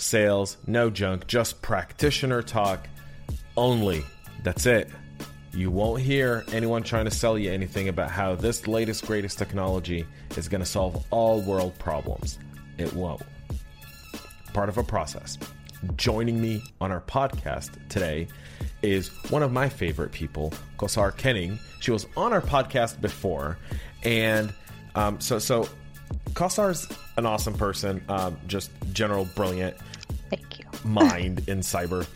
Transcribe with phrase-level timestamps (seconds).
[0.00, 2.88] sales, no junk, just practitioner talk
[3.56, 4.04] only.
[4.42, 4.88] That's it.
[5.52, 10.06] You won't hear anyone trying to sell you anything about how this latest, greatest technology
[10.36, 12.38] is going to solve all world problems.
[12.78, 13.22] It won't.
[14.52, 15.38] Part of a process.
[15.96, 18.28] Joining me on our podcast today
[18.82, 21.58] is one of my favorite people, Kausar Kenning.
[21.80, 23.58] She was on our podcast before,
[24.02, 24.52] and
[24.94, 25.68] um, so so
[26.32, 29.76] Kausar's an awesome person, um, just general brilliant.
[30.28, 30.66] Thank you.
[30.84, 32.06] mind in cyber.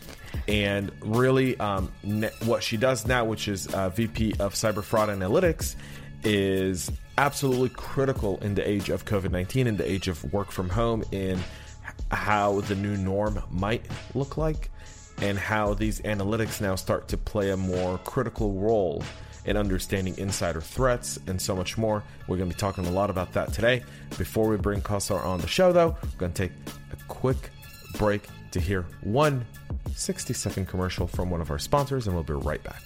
[0.47, 5.09] And really, um, ne- what she does now, which is uh, VP of Cyber Fraud
[5.09, 5.75] Analytics,
[6.23, 10.69] is absolutely critical in the age of COVID 19, in the age of work from
[10.69, 11.39] home, in
[12.11, 14.69] how the new norm might look like,
[15.21, 19.03] and how these analytics now start to play a more critical role
[19.45, 22.03] in understanding insider threats and so much more.
[22.27, 23.83] We're going to be talking a lot about that today.
[24.17, 26.51] Before we bring Kausar on the show, though, we're going to take
[26.91, 27.49] a quick
[27.97, 29.45] break to hear one
[29.95, 32.81] 60 second commercial from one of our sponsors, and we'll be right back.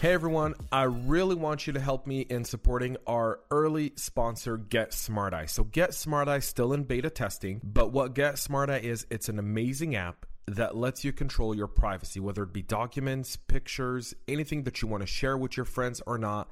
[0.00, 4.94] Hey everyone, I really want you to help me in supporting our early sponsor, Get
[4.94, 5.46] Smart Eye.
[5.46, 9.28] So, Get Smart Eye still in beta testing, but what Get Smart Eye is, it's
[9.28, 10.24] an amazing app
[10.56, 15.02] that lets you control your privacy, whether it be documents, pictures, anything that you want
[15.02, 16.48] to share with your friends or not.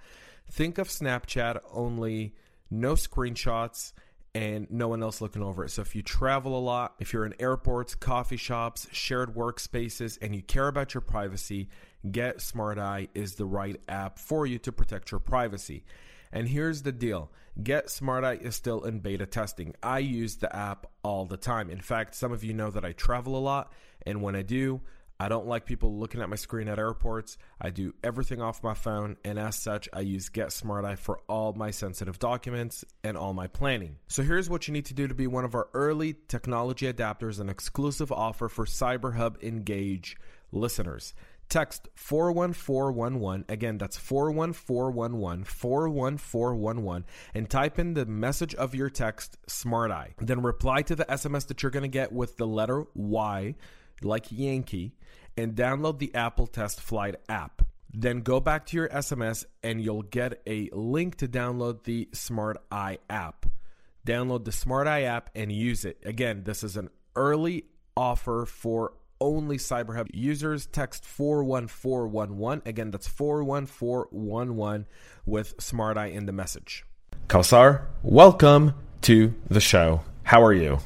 [0.51, 2.35] Think of Snapchat only,
[2.71, 3.93] no screenshots,
[4.35, 5.71] and no one else looking over it.
[5.71, 10.35] So if you travel a lot, if you're in airports, coffee shops, shared workspaces, and
[10.35, 11.69] you care about your privacy,
[12.11, 15.85] Get Smart Eye is the right app for you to protect your privacy.
[16.33, 17.31] And here's the deal
[17.62, 19.75] Get Smart Eye is still in beta testing.
[19.83, 21.71] I use the app all the time.
[21.71, 23.72] In fact, some of you know that I travel a lot,
[24.05, 24.83] and when I do,
[25.19, 27.39] I don't like people looking at my screen at airports.
[27.59, 31.21] I do everything off my phone, and as such, I use Get Smart Eye for
[31.28, 33.97] all my sensitive documents and all my planning.
[34.09, 37.41] So here's what you need to do to be one of our early technology adapters,
[37.41, 40.19] an exclusive offer for CyberHub Engage
[40.53, 41.15] listeners.
[41.49, 43.45] Text 41411.
[43.49, 50.15] Again, that's 41411, 41411, and type in the message of your text, Smart Eye.
[50.19, 53.55] Then reply to the SMS that you're going to get with the letter Y,
[54.03, 54.97] like Yankee,
[55.37, 57.62] and download the Apple Test Flight app.
[57.93, 62.59] Then go back to your SMS and you'll get a link to download the Smart
[62.71, 63.47] Eye app.
[64.06, 66.03] Download the Smart Eye app and use it.
[66.05, 67.65] Again, this is an early
[67.97, 70.66] offer for only CyberHub users.
[70.66, 72.62] Text 41411.
[72.66, 74.87] Again, that's 41411
[75.25, 76.84] with Smart Eye in the message.
[77.28, 80.03] Kausar, welcome to the show.
[80.22, 80.78] How are you?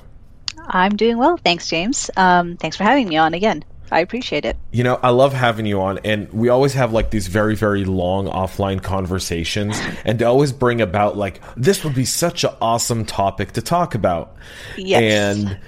[0.67, 1.37] I'm doing well.
[1.37, 2.11] Thanks, James.
[2.17, 3.65] Um, thanks for having me on again.
[3.93, 4.57] I appreciate it.
[4.71, 7.85] You know, I love having you on, and we always have like these very, very
[7.85, 13.05] long offline conversations, and they always bring about like this would be such an awesome
[13.05, 14.37] topic to talk about.
[14.77, 15.03] Yes.
[15.03, 15.59] And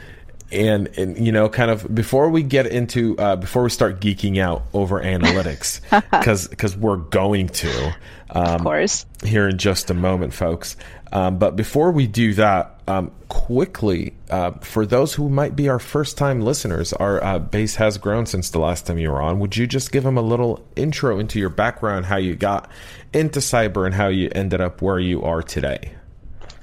[0.53, 4.39] and and you know kind of before we get into uh, before we start geeking
[4.39, 7.95] out over analytics because because we're going to
[8.31, 9.07] um, of course.
[9.25, 10.77] here in just a moment folks.
[11.11, 15.79] Um, but before we do that um, quickly uh, for those who might be our
[15.79, 19.39] first time listeners our uh, base has grown since the last time you were on.
[19.41, 22.71] Would you just give them a little intro into your background how you got
[23.13, 25.93] into cyber and how you ended up where you are today?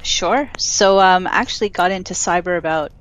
[0.01, 0.50] Sure.
[0.57, 2.91] So um actually got into cyber about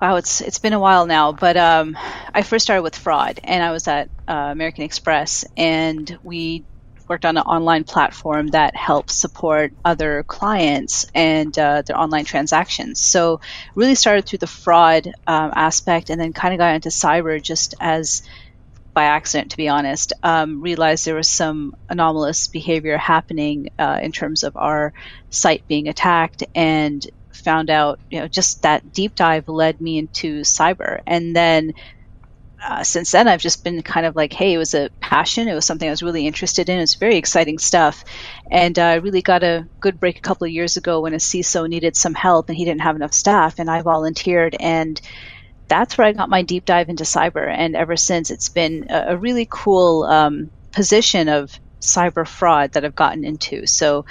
[0.00, 1.96] wow, it's it's been a while now, but um,
[2.32, 6.64] I first started with fraud, and I was at uh, American Express, and we
[7.08, 13.00] worked on an online platform that helps support other clients and uh, their online transactions.
[13.00, 13.40] So
[13.74, 17.74] really started through the fraud um, aspect, and then kind of got into cyber just
[17.80, 18.22] as
[18.94, 20.12] by accident, to be honest.
[20.22, 24.92] Um, realized there was some anomalous behavior happening uh, in terms of our
[25.30, 27.04] site being attacked, and
[27.38, 31.72] found out, you know, just that deep dive led me into cyber, and then
[32.66, 35.46] uh, since then, I've just been kind of like, hey, it was a passion.
[35.46, 36.80] It was something I was really interested in.
[36.80, 38.04] It's very exciting stuff.
[38.50, 41.68] And I really got a good break a couple of years ago when a CISO
[41.68, 44.56] needed some help and he didn't have enough staff, and I volunteered.
[44.58, 45.00] And
[45.68, 47.46] that's where I got my deep dive into cyber.
[47.46, 52.84] And ever since, it's been a, a really cool um, position of cyber fraud that
[52.84, 53.66] I've gotten into.
[53.66, 54.04] So,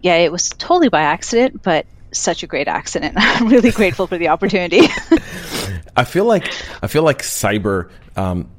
[0.00, 3.14] yeah, it was totally by accident, but such a great accident.
[3.18, 4.80] I'm really grateful for the opportunity.
[5.96, 7.90] I feel like I feel like cyber.
[8.16, 8.50] Um,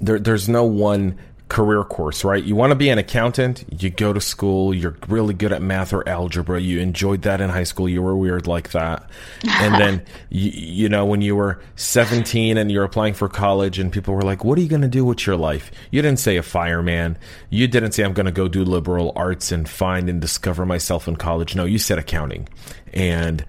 [0.00, 2.42] there, there's no one career course, right?
[2.42, 5.92] You want to be an accountant, you go to school, you're really good at math
[5.92, 9.08] or algebra, you enjoyed that in high school, you were weird like that.
[9.44, 13.92] And then, you, you know, when you were 17 and you're applying for college and
[13.92, 15.70] people were like, what are you going to do with your life?
[15.92, 17.16] You didn't say a fireman.
[17.50, 21.06] You didn't say, I'm going to go do liberal arts and find and discover myself
[21.06, 21.54] in college.
[21.54, 22.48] No, you said accounting.
[22.92, 23.44] And,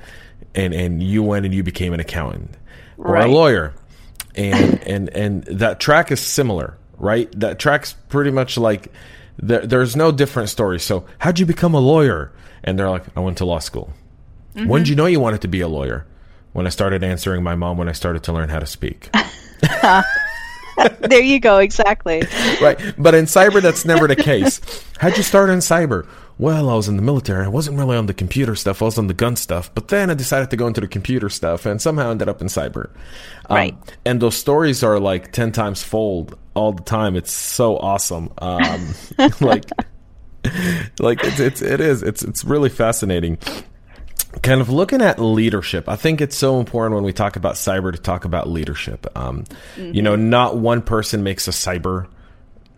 [0.53, 2.51] and, and you went and you became an accountant
[2.99, 3.73] or a lawyer.
[4.35, 7.31] And, and, and that track is similar right?
[7.39, 8.91] That track's pretty much like
[9.37, 10.79] there, there's no different story.
[10.79, 12.31] So, how'd you become a lawyer?
[12.63, 13.93] And they're like, I went to law school.
[14.55, 14.67] Mm-hmm.
[14.67, 16.05] When did you know you wanted to be a lawyer?
[16.53, 19.11] When I started answering my mom when I started to learn how to speak.
[21.01, 22.23] there you go, exactly.
[22.61, 22.79] Right.
[22.97, 24.59] But in cyber, that's never the case.
[24.97, 26.07] How'd you start in cyber?
[26.39, 27.45] Well, I was in the military.
[27.45, 28.81] I wasn't really on the computer stuff.
[28.81, 29.73] I was on the gun stuff.
[29.73, 32.47] But then I decided to go into the computer stuff and somehow ended up in
[32.47, 32.91] cyber.
[33.49, 33.97] Um, right.
[34.05, 37.15] And those stories are like 10 times fold all the time.
[37.15, 38.31] It's so awesome.
[38.37, 38.93] Um,
[39.41, 39.65] like,
[40.99, 43.39] like it's, it's, it is, it's, it's really fascinating
[44.43, 47.91] kind of looking at leadership, I think it's so important when we talk about cyber
[47.91, 49.07] to talk about leadership.
[49.17, 49.45] Um,
[49.75, 49.93] mm-hmm.
[49.93, 52.07] You know, not one person makes a cyber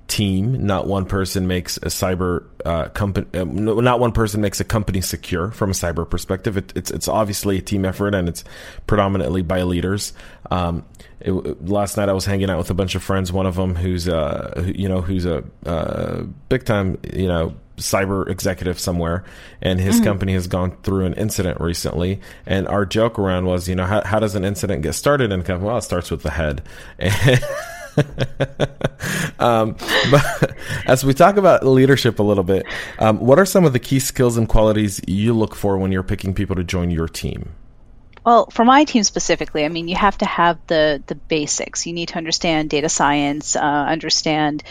[0.10, 4.66] team, not one person makes a cyber uh, company, uh, not one person makes a
[4.66, 6.58] company secure from a cyber perspective.
[6.58, 8.44] It, it's it's obviously a team effort and it's
[8.88, 10.12] predominantly by leaders.
[10.52, 10.84] Um,
[11.22, 11.32] it,
[11.66, 13.32] last night I was hanging out with a bunch of friends.
[13.32, 18.28] One of them who's uh, you know who's a uh, big time you know cyber
[18.28, 19.24] executive somewhere,
[19.62, 20.06] and his mm-hmm.
[20.06, 22.20] company has gone through an incident recently.
[22.46, 25.32] And our joke around was, you know, how, how does an incident get started?
[25.32, 26.62] And well, it starts with the head.
[29.40, 29.75] um,
[30.12, 32.66] but as we talk about leadership a little bit,
[33.00, 36.04] um, what are some of the key skills and qualities you look for when you're
[36.04, 37.54] picking people to join your team?
[38.25, 41.88] Well, for my team specifically, I mean, you have to have the the basics.
[41.88, 44.63] You need to understand data science, uh, understand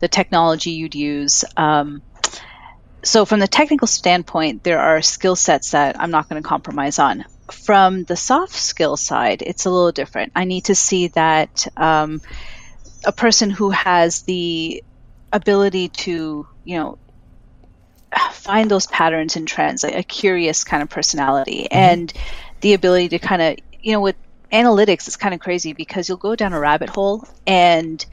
[0.00, 1.44] the technology you'd use.
[1.56, 2.02] Um,
[3.02, 6.98] so from the technical standpoint, there are skill sets that I'm not going to compromise
[6.98, 7.24] on.
[7.50, 10.32] From the soft skill side, it's a little different.
[10.36, 12.20] I need to see that um,
[13.04, 14.82] a person who has the
[15.32, 16.98] ability to, you know,
[18.32, 21.76] find those patterns and trends, like a curious kind of personality, mm-hmm.
[21.76, 22.12] and
[22.60, 24.16] the ability to kind of, you know, with
[24.52, 28.04] analytics, it's kind of crazy because you'll go down a rabbit hole and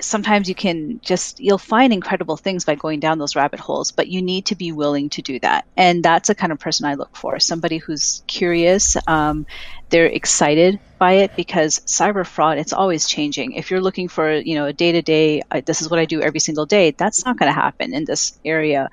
[0.00, 4.08] sometimes you can just you'll find incredible things by going down those rabbit holes but
[4.08, 5.64] you need to be willing to do that.
[5.76, 9.46] And that's the kind of person i look for somebody who's curious um,
[9.90, 13.52] they're excited by it because cyber fraud it's always changing.
[13.52, 16.20] If you're looking for you know a day to day this is what i do
[16.20, 18.88] every single day that's not going to happen in this area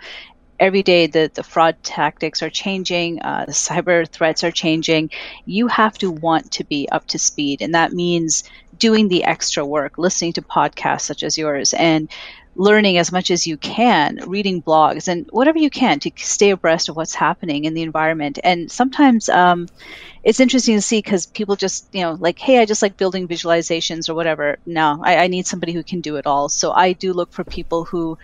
[0.60, 5.10] every day the, the fraud tactics are changing, uh, the cyber threats are changing.
[5.46, 7.62] You have to want to be up to speed.
[7.62, 8.44] And that means
[8.78, 12.10] doing the extra work, listening to podcasts such as yours, and
[12.56, 16.90] learning as much as you can, reading blogs, and whatever you can to stay abreast
[16.90, 18.40] of what's happening in the environment.
[18.44, 19.68] And sometimes um,
[20.24, 23.28] it's interesting to see because people just, you know, like, hey, I just like building
[23.28, 24.58] visualizations or whatever.
[24.66, 26.50] No, I, I need somebody who can do it all.
[26.50, 28.18] So I do look for people who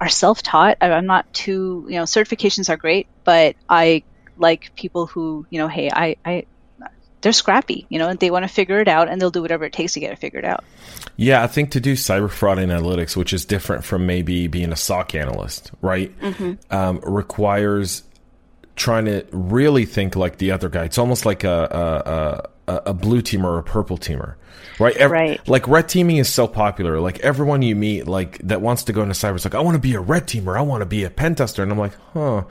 [0.00, 0.78] are self-taught.
[0.80, 4.02] I'm not too, you know, certifications are great, but I
[4.36, 6.46] like people who, you know, hey, I, I
[7.20, 9.64] they're scrappy, you know, and they want to figure it out and they'll do whatever
[9.64, 10.62] it takes to get it figured out.
[11.16, 14.76] Yeah, I think to do cyber fraud analytics, which is different from maybe being a
[14.76, 16.54] SOC analyst, right, mm-hmm.
[16.70, 18.02] um, requires
[18.76, 20.84] trying to really think like the other guy.
[20.84, 24.34] It's almost like a, a, a, blue teamer or a purple teamer.
[24.78, 24.96] Right?
[24.96, 25.48] Every, right.
[25.48, 27.00] Like red teaming is so popular.
[27.00, 29.74] Like everyone you meet, like that wants to go into cyber is like, I want
[29.74, 30.56] to be a red teamer.
[30.56, 31.62] I want to be a pen tester.
[31.62, 32.44] And I'm like, huh,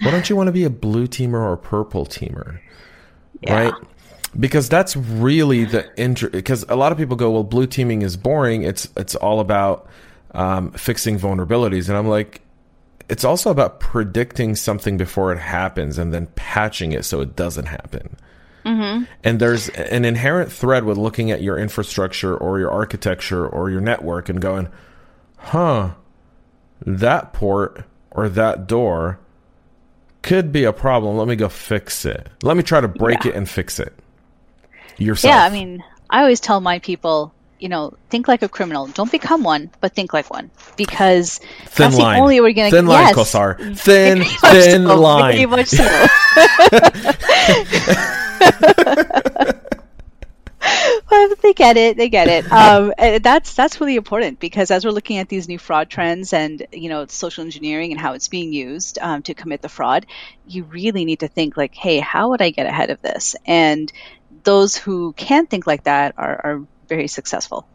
[0.00, 2.60] why don't you want to be a blue teamer or a purple teamer?
[3.40, 3.64] Yeah.
[3.64, 3.74] Right?
[4.38, 6.32] because that's really the interest.
[6.32, 8.62] Because a lot of people go, well, blue teaming is boring.
[8.62, 9.88] It's it's all about
[10.32, 11.88] um, fixing vulnerabilities.
[11.88, 12.42] And I'm like,
[13.08, 17.66] it's also about predicting something before it happens and then patching it so it doesn't
[17.66, 18.16] happen.
[18.64, 19.04] Mm-hmm.
[19.22, 23.80] And there's an inherent thread with looking at your infrastructure or your architecture or your
[23.80, 24.68] network and going,
[25.36, 25.90] huh,
[26.86, 29.18] that port or that door
[30.22, 31.16] could be a problem.
[31.18, 32.28] Let me go fix it.
[32.42, 33.32] Let me try to break Yeah.
[33.32, 33.92] it and fix it
[34.96, 35.34] yourself.
[35.34, 38.86] Yeah, I mean, I always tell my people, you know, think like a criminal.
[38.86, 42.16] Don't become one, but think like one, because thin that's line.
[42.16, 43.76] the only way we're going to thin line, yes, Kausar.
[43.76, 45.66] Thin, thin line.
[45.66, 45.84] So.
[51.10, 51.96] Well, they get it.
[51.98, 52.50] They get it.
[52.50, 56.66] Um, that's that's really important because as we're looking at these new fraud trends and
[56.72, 60.06] you know social engineering and how it's being used um, to commit the fraud,
[60.48, 63.36] you really need to think like, hey, how would I get ahead of this?
[63.44, 63.92] And
[64.44, 67.66] those who can think like that are, are very successful.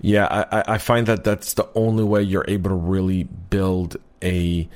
[0.00, 3.96] Yeah, I, I- I find that that's the only way you're able to really build
[4.22, 4.68] a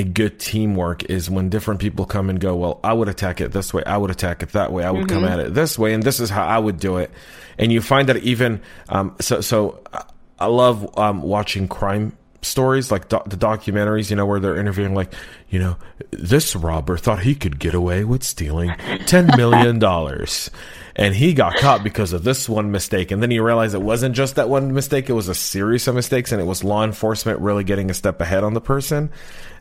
[0.00, 2.56] a good teamwork is when different people come and go.
[2.56, 3.82] Well, I would attack it this way.
[3.84, 4.82] I would attack it that way.
[4.82, 7.10] I would come at it this way, and this is how I would do it.
[7.58, 9.40] And you find that even um, so.
[9.42, 14.08] So I- love um, watching crime stories like doc- the documentaries.
[14.08, 15.12] You know where they're interviewing like
[15.50, 15.76] you know
[16.10, 18.72] this robber thought he could get away with stealing
[19.06, 20.50] ten million dollars.
[20.96, 23.10] And he got caught because of this one mistake.
[23.10, 25.94] And then you realize it wasn't just that one mistake, it was a series of
[25.94, 29.10] mistakes, and it was law enforcement really getting a step ahead on the person.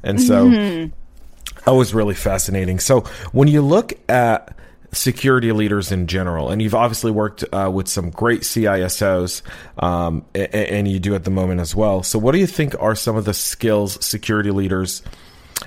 [0.04, 2.80] And so that was really fascinating.
[2.80, 4.56] So when you look at
[4.92, 9.42] security leaders in general, and you've obviously worked uh, with some great CISOs,
[9.78, 12.04] um, and you do at the moment as well.
[12.04, 15.04] So what do you think are some of the skills security leaders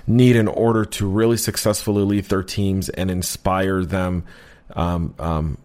[0.07, 4.25] need in order to really successfully lead their teams and inspire them
[4.74, 5.58] um, um,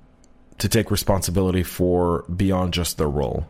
[0.58, 3.48] to take responsibility for beyond just their role?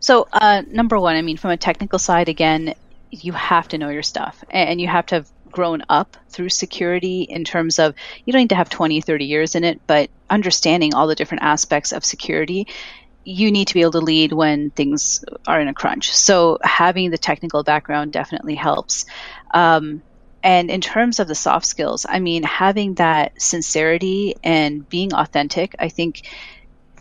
[0.00, 2.74] So, uh, number one, I mean, from a technical side, again,
[3.10, 7.22] you have to know your stuff and you have to have grown up through security
[7.22, 10.94] in terms of you don't need to have 20, 30 years in it, but understanding
[10.94, 12.66] all the different aspects of security,
[13.24, 16.14] you need to be able to lead when things are in a crunch.
[16.14, 19.06] So, having the technical background definitely helps.
[19.52, 20.02] Um,
[20.44, 25.74] and in terms of the soft skills, I mean, having that sincerity and being authentic,
[25.78, 26.28] I think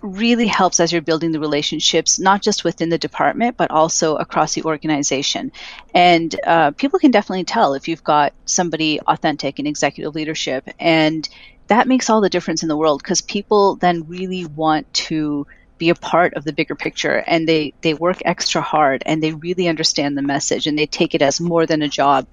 [0.02, 4.54] really helps as you're building the relationships, not just within the department, but also across
[4.54, 5.52] the organization.
[5.94, 10.70] And uh, people can definitely tell if you've got somebody authentic in executive leadership.
[10.80, 11.28] And
[11.68, 15.48] that makes all the difference in the world because people then really want to
[15.84, 19.34] be a part of the bigger picture and they, they work extra hard and they
[19.34, 22.26] really understand the message and they take it as more than a job.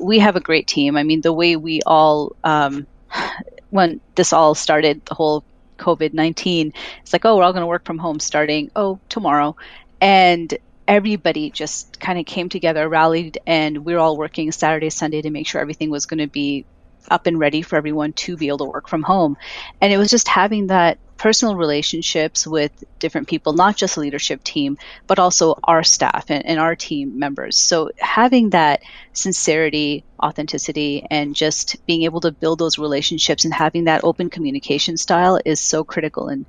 [0.00, 0.96] We have a great team.
[0.96, 2.86] I mean, the way we all, um,
[3.70, 5.44] when this all started, the whole
[5.76, 9.54] COVID 19, it's like, oh, we're all going to work from home starting, oh, tomorrow.
[10.00, 10.56] And
[10.88, 15.30] everybody just kind of came together, rallied, and we are all working Saturday, Sunday to
[15.30, 16.64] make sure everything was going to be
[17.10, 19.36] up and ready for everyone to be able to work from home.
[19.82, 24.78] And it was just having that personal relationships with different people, not just leadership team,
[25.06, 27.56] but also our staff and, and our team members.
[27.56, 33.84] So having that sincerity, authenticity, and just being able to build those relationships and having
[33.84, 36.46] that open communication style is so critical and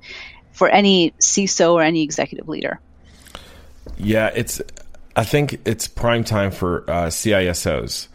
[0.52, 2.80] for any CISO or any executive leader.
[3.98, 4.60] Yeah, it's.
[5.14, 8.08] I think it's prime time for uh, CISOs.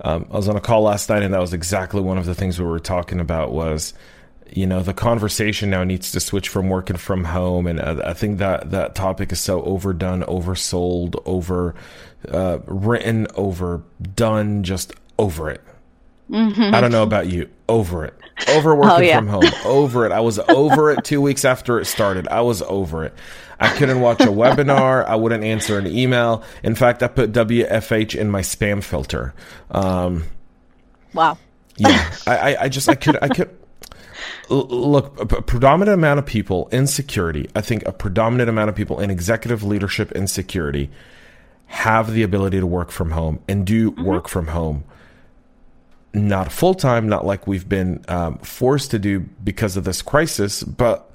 [0.00, 2.34] Um, I was on a call last night, and that was exactly one of the
[2.34, 3.52] things we were talking about.
[3.52, 3.94] Was
[4.52, 8.38] you know the conversation now needs to switch from working from home, and I think
[8.38, 11.74] that that topic is so overdone, oversold, over
[12.28, 15.60] uh, written, overdone, just over it.
[16.30, 17.48] I don't know about you.
[17.70, 18.14] Over it.
[18.50, 19.16] Over working Oh, yeah.
[19.16, 19.44] from home.
[19.64, 20.12] Over it.
[20.12, 22.28] I was over it two weeks after it started.
[22.28, 23.14] I was over it.
[23.58, 25.06] I couldn't watch a webinar.
[25.06, 26.42] I wouldn't answer an email.
[26.62, 29.32] In fact, I put WFH in my spam filter.
[29.70, 30.24] Um,
[31.14, 31.38] Wow.
[31.78, 33.57] yeah, I, I, I just I could I could
[34.50, 37.48] look a predominant amount of people in security.
[37.54, 40.90] I think a predominant amount of people in executive leadership in security
[41.66, 44.84] have the ability to work from home and do work from home.
[46.14, 50.62] Not full time, not like we've been um, forced to do because of this crisis,
[50.62, 51.10] but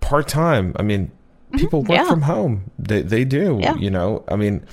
[0.00, 0.74] part time.
[0.78, 1.10] I mean,
[1.52, 2.08] people work yeah.
[2.08, 2.70] from home.
[2.78, 3.58] They they do.
[3.60, 3.74] Yeah.
[3.74, 4.64] You know, I mean,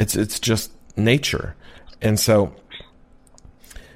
[0.00, 1.54] it's it's just nature,
[2.02, 2.52] and so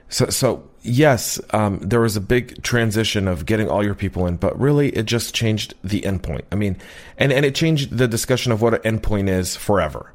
[0.08, 4.36] so, so yes, um, there was a big transition of getting all your people in,
[4.36, 6.42] but really it just changed the endpoint.
[6.52, 6.76] I mean,
[7.18, 10.12] and, and it changed the discussion of what an endpoint is forever.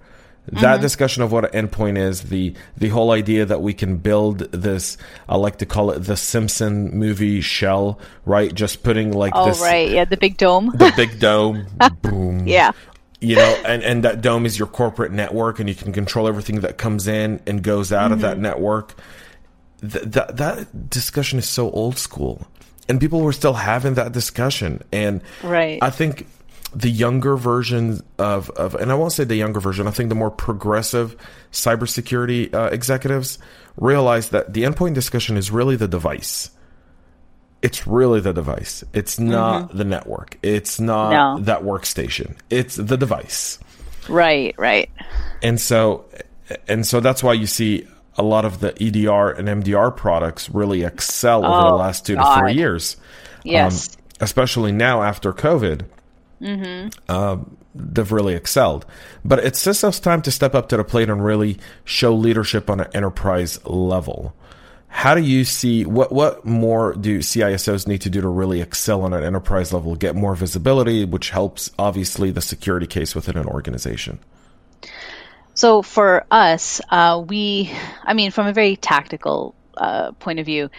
[0.48, 4.40] That discussion of what an endpoint is, the the whole idea that we can build
[4.40, 4.98] this,
[5.30, 8.54] I like to call it the Simpson movie shell, right?
[8.54, 9.90] Just putting like Oh, this, right.
[9.90, 10.72] Yeah, the big dome.
[10.76, 11.68] the big dome,
[12.02, 12.72] boom, yeah.
[13.22, 16.62] you know, and, and that dome is your corporate network, and you can control everything
[16.62, 18.14] that comes in and goes out mm-hmm.
[18.14, 18.42] of that mm-hmm.
[18.42, 18.96] network.
[19.82, 22.48] Th- that that discussion is so old school,
[22.88, 24.84] and people were still having that discussion.
[24.92, 26.28] And right, I think
[26.74, 29.88] the younger version of, of and I won't say the younger version.
[29.88, 31.16] I think the more progressive
[31.52, 33.40] cybersecurity uh, executives
[33.78, 36.52] realize that the endpoint discussion is really the device
[37.62, 38.84] it's really the device.
[38.94, 39.78] It's not mm-hmm.
[39.78, 40.38] the network.
[40.42, 41.44] It's not no.
[41.44, 42.36] that workstation.
[42.50, 43.60] It's the device.
[44.10, 44.90] Right, right.
[45.44, 46.06] And so
[46.68, 47.88] and so that's why you see
[48.22, 52.06] a lot of the EDR and MDR products really excel oh, over the oh, last
[52.06, 52.36] 2 God.
[52.36, 52.98] to 3 years.
[53.44, 53.96] Yes.
[53.96, 55.86] Um, especially now after COVID.
[56.40, 57.12] Mm-hmm.
[57.12, 58.86] Um, they've really excelled.
[59.26, 62.70] But it's just us time to step up to the plate and really show leadership
[62.70, 64.36] on an enterprise level.
[64.88, 69.04] How do you see what what more do CISOs need to do to really excel
[69.04, 73.48] on an enterprise level, get more visibility, which helps obviously the security case within an
[73.48, 74.20] organization?
[75.54, 77.72] So for us, uh, we,
[78.04, 80.70] I mean, from a very tactical uh, point of view,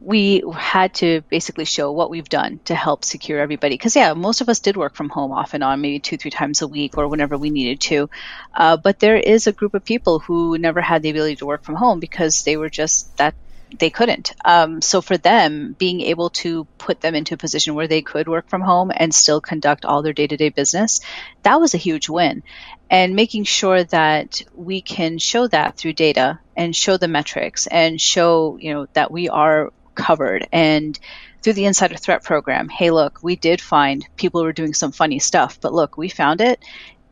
[0.00, 3.74] we had to basically show what we've done to help secure everybody.
[3.74, 6.30] Because, yeah, most of us did work from home off and on, maybe two, three
[6.30, 8.10] times a week or whenever we needed to.
[8.54, 11.64] Uh, but there is a group of people who never had the ability to work
[11.64, 13.34] from home because they were just that
[13.78, 14.32] they couldn't.
[14.44, 18.28] Um, so for them, being able to put them into a position where they could
[18.28, 21.00] work from home and still conduct all their day to day business,
[21.42, 22.42] that was a huge win.
[22.88, 28.00] And making sure that we can show that through data and show the metrics and
[28.00, 30.98] show, you know, that we are covered and
[31.42, 35.18] through the insider threat program, hey, look, we did find people were doing some funny
[35.20, 36.60] stuff, but look, we found it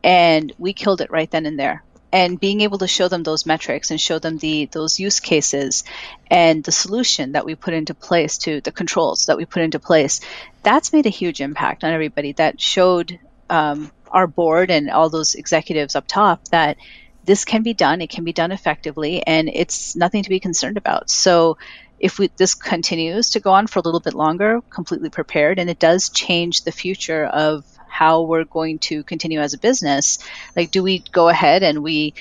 [0.03, 1.84] and we killed it right then and there
[2.15, 5.83] and being able to show them those metrics and show them the those use cases
[6.31, 9.79] and the solution that we put into place to the controls that we put into
[9.79, 10.21] place
[10.63, 13.19] that's made a huge impact on everybody that showed
[13.49, 16.77] um, our board and all those executives up top that
[17.25, 20.77] this can be done it can be done effectively and it's nothing to be concerned
[20.77, 21.09] about.
[21.09, 21.57] So
[21.99, 25.69] if we, this continues to go on for a little bit longer completely prepared and
[25.69, 30.19] it does change the future of how we're going to continue as a business.
[30.55, 32.13] Like, do we go ahead and we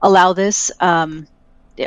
[0.00, 0.72] allow this?
[0.80, 1.26] Um,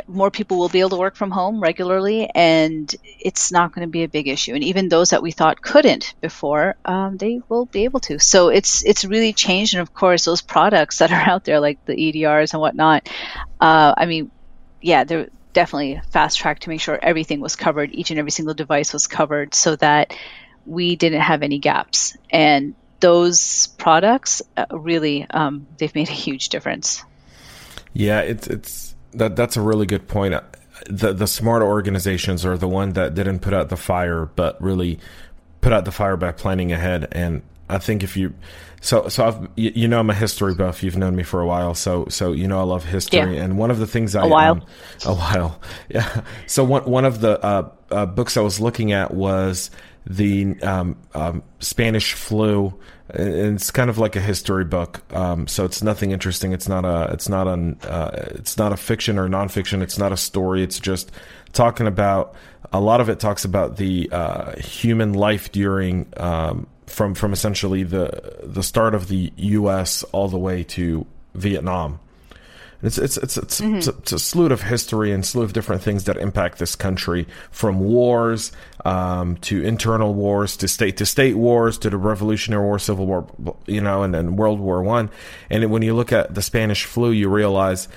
[0.06, 3.90] more people will be able to work from home regularly, and it's not going to
[3.90, 4.54] be a big issue.
[4.54, 8.20] And even those that we thought couldn't before, um, they will be able to.
[8.20, 9.74] So it's it's really changed.
[9.74, 13.08] And of course, those products that are out there, like the EDRs and whatnot,
[13.60, 14.30] uh, I mean,
[14.80, 18.54] yeah, they're definitely fast track to make sure everything was covered, each and every single
[18.54, 20.14] device was covered, so that
[20.64, 22.16] we didn't have any gaps.
[22.30, 27.04] And those products uh, really um, they've made a huge difference.
[27.92, 30.34] Yeah, it's it's that that's a really good point.
[30.86, 34.98] The the smart organizations are the one that didn't put out the fire, but really
[35.60, 37.08] put out the fire by planning ahead.
[37.12, 38.34] And I think if you
[38.80, 40.82] so so I've you, you know I'm a history buff.
[40.82, 43.36] You've known me for a while, so so you know I love history.
[43.36, 43.44] Yeah.
[43.44, 44.66] And one of the things I a while um,
[45.06, 46.22] a while yeah.
[46.46, 49.70] So one one of the uh, uh, books I was looking at was
[50.10, 52.74] the um, um, Spanish flu.
[53.08, 56.52] And it's kind of like a history book, um, so it's nothing interesting.
[56.52, 59.82] It's not a, it's not an, uh, it's not a fiction or nonfiction.
[59.82, 60.62] It's not a story.
[60.62, 61.10] It's just
[61.52, 62.36] talking about
[62.72, 67.82] a lot of it talks about the uh, human life during um, from from essentially
[67.82, 70.04] the the start of the U.S.
[70.12, 71.98] all the way to Vietnam
[72.82, 73.76] it's it's it's it's, mm-hmm.
[73.76, 76.74] it's, a, it's, a, slew of history and slew of different things that impact this
[76.74, 78.52] country, from wars
[78.84, 83.26] um, to internal wars to state to state wars to the Revolutionary War, Civil War,
[83.66, 85.10] you know, and then World War One.
[85.50, 87.88] And when you look at the Spanish flu, you realize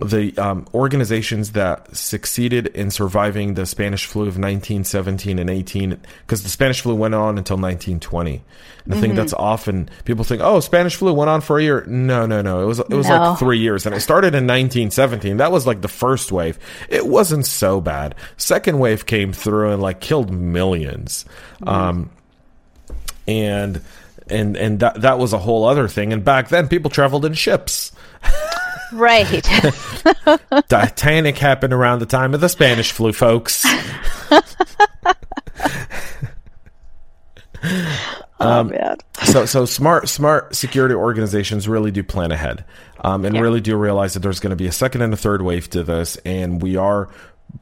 [0.00, 6.42] the um, organizations that succeeded in surviving the Spanish flu of 1917 and 18, because
[6.42, 8.42] the Spanish flu went on until 1920.
[8.84, 9.02] And I mm-hmm.
[9.02, 11.84] think that's often people think, oh, Spanish flu went on for a year.
[11.86, 12.62] No, no, no.
[12.62, 13.16] It was it was no.
[13.16, 15.36] like three years, and it started in 1917.
[15.36, 16.58] That was like the first wave.
[16.88, 18.14] It wasn't so bad.
[18.36, 21.24] Second wave came through and like killed 1000000s
[21.60, 21.68] mm-hmm.
[21.68, 22.10] um,
[23.28, 23.82] and
[24.28, 26.12] and and that that was a whole other thing.
[26.12, 27.92] And back then, people traveled in ships.
[28.92, 29.42] Right.
[30.68, 33.64] Titanic happened around the time of the Spanish flu, folks.
[37.64, 38.00] oh
[38.40, 38.96] um, man.
[39.24, 42.64] so so smart smart security organizations really do plan ahead,
[43.00, 43.40] um, and yeah.
[43.40, 45.82] really do realize that there's going to be a second and a third wave to
[45.82, 47.08] this, and we are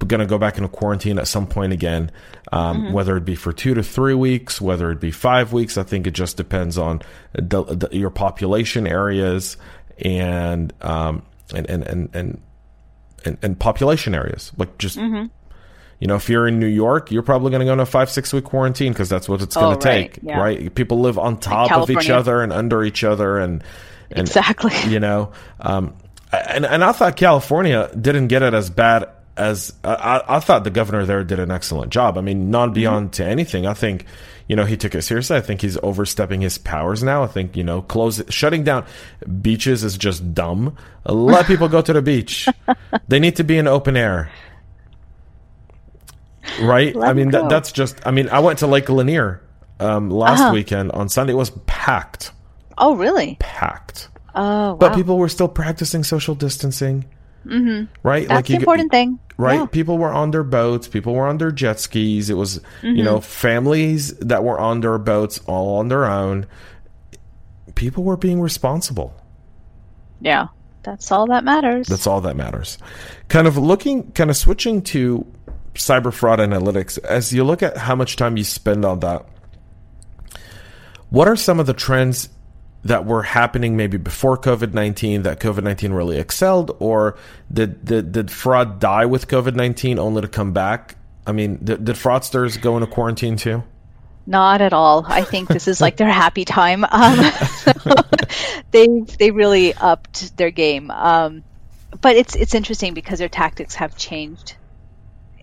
[0.07, 2.11] going to go back into quarantine at some point again,
[2.53, 2.93] um, mm-hmm.
[2.93, 5.77] whether it be for two to three weeks, whether it be five weeks.
[5.77, 9.57] I think it just depends on the, the, your population areas
[10.01, 11.23] and um,
[11.55, 12.43] and, and, and and
[13.25, 15.27] and and population areas like just mm-hmm.
[16.01, 18.09] You know, if you're in New York, you're probably going to go on a five,
[18.09, 20.41] six week quarantine because that's what it's going to Oh, right, take, yeah.
[20.41, 20.75] right?
[20.75, 23.63] People live on top of each other and under each other, and,
[24.11, 24.73] and Exactly.
[24.91, 25.95] you know, um,
[26.33, 30.71] and and I thought California didn't get it as bad as I, I- thought the
[30.71, 32.19] governor there did an excellent job.
[32.19, 33.67] I mean, not beyond to anything.
[33.67, 34.05] I think
[34.49, 35.37] you know he took it seriously.
[35.37, 37.23] I think he's overstepping his powers now.
[37.23, 38.85] I think you know close shutting down
[39.41, 40.77] beaches is just dumb.
[41.05, 42.49] Let people go to the beach.
[43.09, 44.31] They need to be in open air.
[46.61, 46.95] Right?
[46.95, 48.05] Let I mean, that, that's just.
[48.07, 49.41] I mean, I went to Lake Lanier
[49.79, 50.53] um, last Uh-huh.
[50.53, 51.33] weekend on Sunday.
[51.33, 52.33] It was packed,
[52.79, 53.37] Oh, really?
[53.41, 54.09] packed.
[54.35, 54.75] Oh, wow.
[54.77, 57.05] But people were still practicing social distancing.
[57.47, 57.93] Mm-hmm.
[58.03, 58.29] Right?
[58.29, 59.19] That's the you- important thing.
[59.37, 59.61] Right?
[59.61, 59.67] Yeah.
[59.67, 62.29] People were on their boats, people were on their jet skis.
[62.29, 63.05] It was, you Mm-hmm.
[63.05, 66.47] know, families that were on their boats all on their own.
[67.75, 69.15] People were being responsible.
[70.21, 70.49] Yeah.
[70.83, 71.87] That's all that matters.
[71.89, 72.77] That's all that matters.
[73.29, 75.27] Kind of looking, kind of switching to
[75.75, 79.25] cyber fraud analytics, as you look at how much time you spend on that,
[81.11, 82.29] what are some of the trends
[82.85, 86.77] that were happening maybe before COVID 19 that COVID 19 really excelled?
[86.79, 87.17] Or
[87.53, 90.97] did, did, did fraud die with COVID 19 only to come back?
[91.27, 93.63] I mean, did, did fraudsters go into quarantine too?
[94.27, 95.05] Not at all.
[95.09, 96.85] I think this is like their happy time.
[96.85, 97.19] Um,
[98.71, 98.87] they
[99.19, 100.91] they really upped their game.
[100.91, 101.43] Um,
[102.01, 104.55] but it's it's interesting because their tactics have changed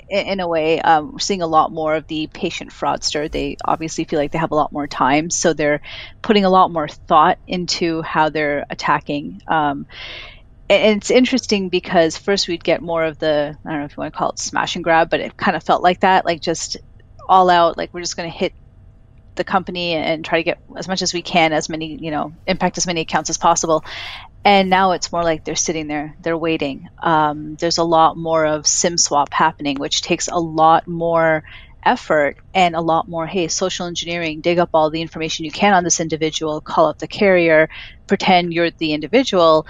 [0.10, 0.80] in, a way.
[0.82, 3.30] Um, we're seeing a lot more of the patient fraudster.
[3.30, 5.82] They obviously feel like they have a lot more time, so they're
[6.22, 9.42] putting a lot more thought into how they're attacking.
[9.48, 9.88] Um,
[10.70, 14.02] and it's interesting because first we'd get more of the I don't know if you
[14.02, 16.42] want to call it smash and grab, but it kind of felt like that, like
[16.42, 16.78] just
[17.28, 18.54] all out, like we're just going to hit
[19.36, 22.34] the company and try to get as much as we can, as many you know,
[22.48, 23.86] impact as many accounts as possible.
[24.48, 26.88] And now it's more like they're sitting there, they're waiting.
[27.00, 31.44] Um, there's a lot more of SIM swap happening, which takes a lot more
[31.84, 35.74] effort and a lot more hey social engineering dig up all the information you can
[35.74, 37.70] on this individual call up the carrier
[38.08, 39.66] pretend you're the individual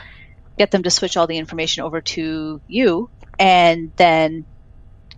[0.57, 4.45] get them to switch all the information over to you and then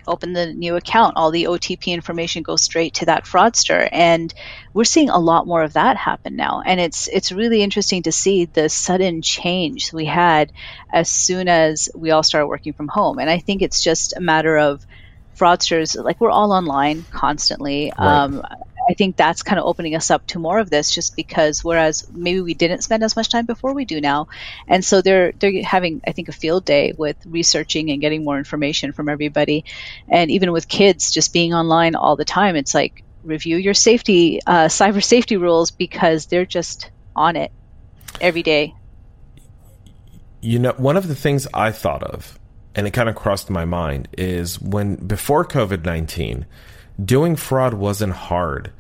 [0.08, 3.88] open the new account all the otp information goes straight to that fraudster.
[3.92, 4.34] And
[4.74, 6.62] we're seeing a lot more of that happen now.
[6.66, 10.52] And it's it's really interesting to see the sudden change we had
[10.92, 13.20] as soon as we all started working from home.
[13.20, 14.86] And i think it's just a matter of
[15.38, 17.92] fraudsters like we're all online constantly.
[17.94, 18.44] Um,
[18.90, 22.10] I think that's kind of opening us up to more of this, just because whereas
[22.12, 24.30] maybe we didn't spend as much time before, we do now,
[24.68, 28.40] and so they're they're having I think a field day with researching and getting more
[28.40, 29.64] information from everybody,
[30.08, 34.42] and even with kids just being online all the time, it's like review your safety
[34.48, 37.52] uh, cyber safety rules because they're just on it
[38.20, 38.74] every day.
[40.42, 42.40] You know, one of the things I thought of,
[42.74, 46.48] and it kind of crossed my mind, is when before COVID 19,
[47.06, 48.72] doing fraud wasn't hard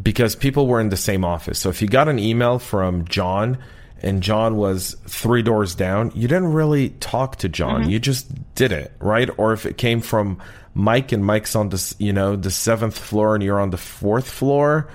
[0.00, 1.58] because people were in the same office.
[1.58, 3.58] So if you got an email from John
[4.02, 7.82] and John was three doors down, you didn't really talk to John.
[7.82, 7.90] Mm-hmm.
[7.90, 9.30] You just did it, right?
[9.38, 10.38] Or if it came from
[10.74, 14.28] Mike and Mike's on this, you know, the seventh floor and you're on the fourth
[14.28, 14.90] floor,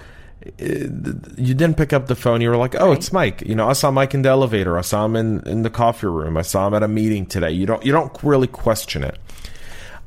[0.59, 0.87] eh,
[1.37, 2.41] you didn't pick up the phone.
[2.41, 4.77] You were like, "Oh, it's Mike." You know, I saw Mike in the elevator.
[4.77, 6.35] I saw him in, in the coffee room.
[6.35, 7.51] I saw him at a meeting today.
[7.51, 9.17] You don't you don't really question it.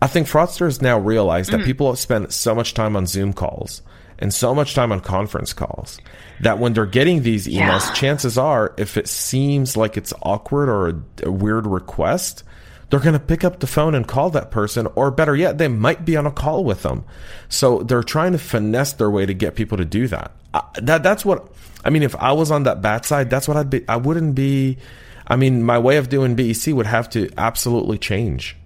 [0.03, 1.67] I think fraudsters now realize that mm-hmm.
[1.67, 3.81] people spend so much time on Zoom calls
[4.23, 5.99] and so much time on conference calls
[6.41, 7.93] that when they're getting these emails, Yeah.
[7.93, 12.45] chances are, if it seems like it's awkward or a, a weird request,
[12.89, 15.69] they're going to pick up the phone and call that person, or better yet, they
[15.69, 17.05] might be on a call with them.
[17.49, 20.33] So they're trying to finesse their way to get people to do that.
[20.55, 21.49] I, that that's what
[21.85, 22.03] I mean.
[22.03, 23.87] If I was on that bad side, that's what I'd be.
[23.89, 24.79] I wouldn't be.
[25.27, 28.57] I mean, my way of doing BEC would have to absolutely change.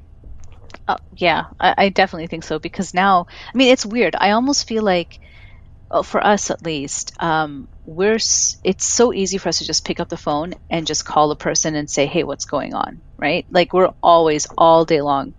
[0.88, 4.16] Oh, yeah, I, I definitely think so because now, I mean, it's weird.
[4.16, 5.18] I almost feel like,
[5.90, 8.16] well, for us at least, um, we're
[8.64, 11.36] it's so easy for us to just pick up the phone and just call a
[11.36, 13.46] person and say, "Hey, what's going on?" Right?
[13.50, 15.34] Like we're always all day long,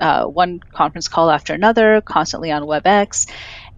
[0.00, 3.28] uh, one conference call after another, constantly on WebEx,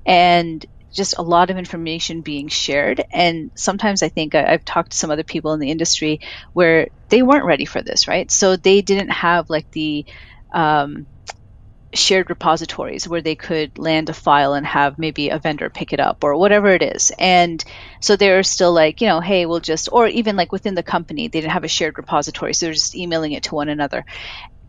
[0.07, 3.03] and just a lot of information being shared.
[3.13, 6.21] And sometimes I think I, I've talked to some other people in the industry
[6.53, 8.31] where they weren't ready for this, right?
[8.31, 10.07] So they didn't have like the
[10.55, 11.07] um,
[11.95, 16.01] shared repositories where they could land a file and have maybe a vendor pick it
[16.01, 17.13] up or whatever it is.
[17.19, 17.63] And
[18.01, 21.29] so they're still like, you know, hey, we'll just, or even like within the company,
[21.29, 22.55] they didn't have a shared repository.
[22.55, 24.05] So they're just emailing it to one another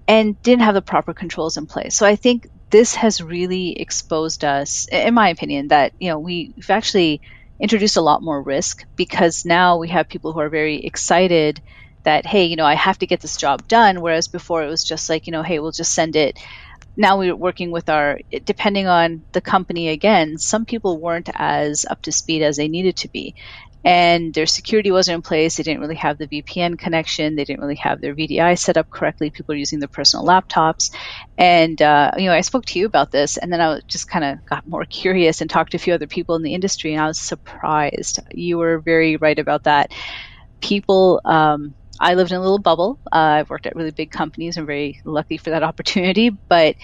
[0.08, 1.96] and didn't have the proper controls in place.
[1.96, 6.70] So I think this has really exposed us, in my opinion, that, you know, we've
[6.70, 7.22] actually
[7.60, 11.62] introduced a lot more risk because now we have people who are very excited
[12.04, 14.02] that, hey, you know, I have to get this job done.
[14.02, 16.38] Whereas before it was just like, you know, hey, we'll just send it
[16.96, 21.86] now we are working with our depending on the company again some people weren't as
[21.90, 23.36] up to speed as they needed to be.
[23.86, 25.58] And their security wasn't in place.
[25.58, 27.36] They didn't really have the vpn connection.
[27.36, 29.30] They didn't really have their vdi set up correctly.
[29.30, 30.96] People are using their personal laptops.
[31.38, 34.24] And uh, you know i spoke to you about this and then i just kind
[34.24, 37.02] of got more curious and talked to a few other people in the industry and
[37.02, 38.20] i was surprised.
[38.32, 39.92] You were very right about that.
[40.62, 43.00] People um, I lived in a little bubble.
[43.12, 44.58] Uh, I've worked at really big companies.
[44.58, 46.30] I'm very lucky for that opportunity.
[46.30, 46.76] But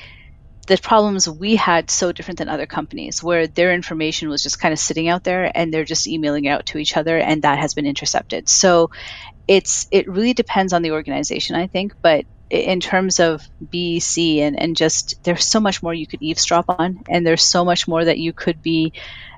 [0.69, 4.71] the problems we had so different than other companies where their information was just kind
[4.71, 7.57] of sitting out there and they're just emailing it out to each other and that
[7.57, 8.47] has been intercepted.
[8.47, 8.91] So
[9.47, 14.59] it's it really depends on the organization, I think, but in terms of BEC and,
[14.59, 18.05] and just there's so much more you could eavesdrop on and there's so much more
[18.05, 18.93] that you could be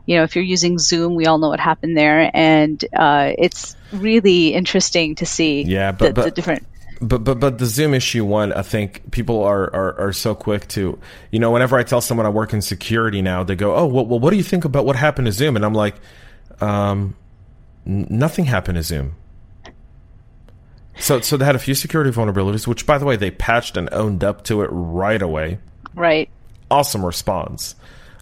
[0.06, 3.76] you know if you're using zoom we all know what happened there and uh, it's
[3.92, 6.66] really interesting to see yeah but, the, but, the different
[7.02, 10.68] but but but the Zoom issue one, I think people are, are are so quick
[10.70, 11.00] to,
[11.32, 14.06] you know, whenever I tell someone I work in security now, they go, oh well,
[14.06, 15.56] well what do you think about what happened to Zoom?
[15.56, 15.96] And I'm like,
[16.62, 17.16] um,
[17.86, 19.16] nothing happened to Zoom.
[21.00, 23.90] So so they had a few security vulnerabilities, which by the way they patched and
[23.92, 25.58] owned up to it right away.
[25.96, 26.30] Right.
[26.70, 27.74] Awesome response.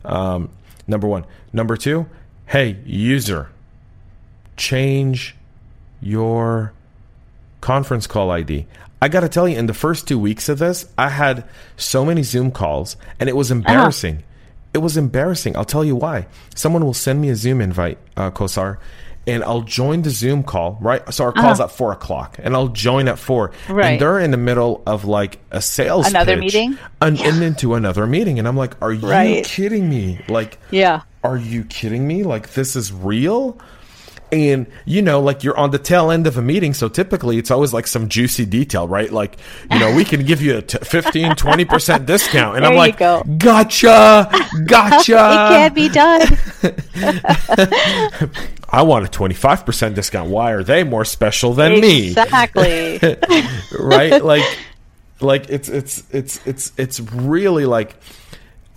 [0.05, 0.49] Um,
[0.87, 1.25] number one.
[1.51, 2.07] Number two.
[2.45, 3.49] Hey user,
[4.57, 5.35] change
[6.01, 6.73] your
[7.62, 8.65] conference call ID.
[9.01, 11.45] I got to tell you, in the first two weeks of this, I had
[11.77, 14.15] so many Zoom calls, and it was embarrassing.
[14.15, 14.23] Uh-huh.
[14.73, 15.55] It was embarrassing.
[15.55, 16.27] I'll tell you why.
[16.53, 18.77] Someone will send me a Zoom invite, uh, Kausar,
[19.25, 21.13] and I'll join the Zoom call, right?
[21.13, 21.69] So our call's uh-huh.
[21.69, 23.51] at four o'clock, and I'll join at four.
[23.69, 23.91] Right.
[23.91, 27.29] And they're in the middle of like a sales another pitch, meeting, and, yeah.
[27.29, 29.45] and into another meeting, and I'm like, "Are you right.
[29.45, 30.19] kidding me?
[30.27, 32.23] Like, yeah, are you kidding me?
[32.23, 33.60] Like, this is real?"
[34.32, 37.49] and you know like you're on the tail end of a meeting so typically it's
[37.49, 39.38] always like some juicy detail right like
[39.71, 43.23] you know we can give you a t- 15 20% discount and i'm like go.
[43.38, 44.29] gotcha
[44.65, 46.21] gotcha it can't be done
[48.69, 52.63] i want a 25% discount why are they more special than exactly.
[52.63, 53.47] me exactly
[53.79, 54.43] right like
[55.21, 57.95] like it's it's it's it's it's really like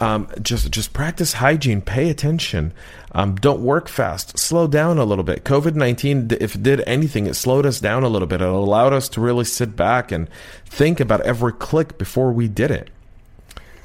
[0.02, 1.80] um, just just practice hygiene.
[1.80, 2.72] Pay attention.
[3.12, 4.36] Um, don't work fast.
[4.36, 5.44] Slow down a little bit.
[5.44, 8.40] COVID nineteen, if it did anything, it slowed us down a little bit.
[8.40, 10.28] It allowed us to really sit back and
[10.66, 12.90] think about every click before we did it.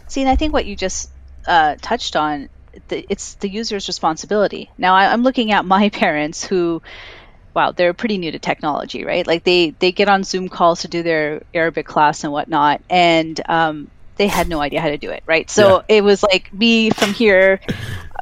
[0.08, 1.12] See, and I think what you just
[1.46, 2.50] uh, touched on,
[2.88, 4.72] the, it's the user's responsibility.
[4.76, 6.82] Now, I, I'm looking at my parents who
[7.54, 9.28] wow, they're pretty new to technology, right?
[9.28, 13.40] Like they they get on Zoom calls to do their Arabic class and whatnot, and
[13.48, 15.50] um, they had no idea how to do it, right?
[15.50, 15.98] So yeah.
[15.98, 17.60] it was like me from here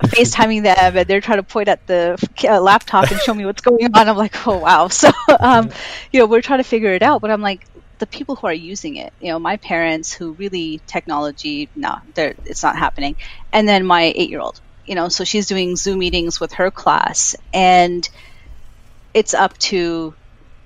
[0.03, 3.61] FaceTiming them and they're trying to point at the uh, laptop and show me what's
[3.61, 4.09] going on.
[4.09, 4.87] I'm like, oh, wow.
[4.95, 5.71] So, um,
[6.11, 7.65] you know, we're trying to figure it out, but I'm like,
[7.99, 12.63] the people who are using it, you know, my parents who really technology, no, it's
[12.63, 13.15] not happening.
[13.53, 16.71] And then my eight year old, you know, so she's doing Zoom meetings with her
[16.71, 18.07] class and
[19.13, 20.13] it's up to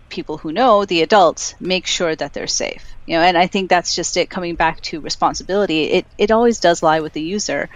[0.09, 2.83] people who know, the adults, make sure that they're safe.
[3.09, 5.85] You know, and I think that's just it coming back to responsibility.
[5.85, 7.67] It it always does lie with the user.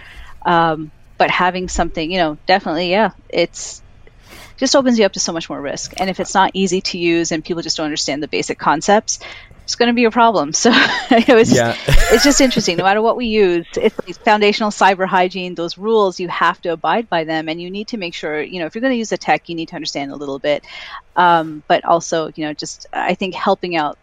[0.46, 3.82] Um, but having something, you know, definitely, yeah, it's
[4.56, 5.94] just opens you up to so much more risk.
[5.96, 9.18] And if it's not easy to use and people just don't understand the basic concepts,
[9.64, 10.52] it's going to be a problem.
[10.64, 10.70] So
[11.10, 11.76] it's, yeah.
[11.86, 12.76] it's just interesting.
[12.76, 17.08] No matter what we use, it's foundational cyber hygiene, those rules, you have to abide
[17.08, 17.48] by them.
[17.48, 19.48] And you need to make sure, you know, if you're going to use a tech,
[19.48, 20.64] you need to understand a little bit.
[21.16, 23.98] Um, but also, you know, just I think helping out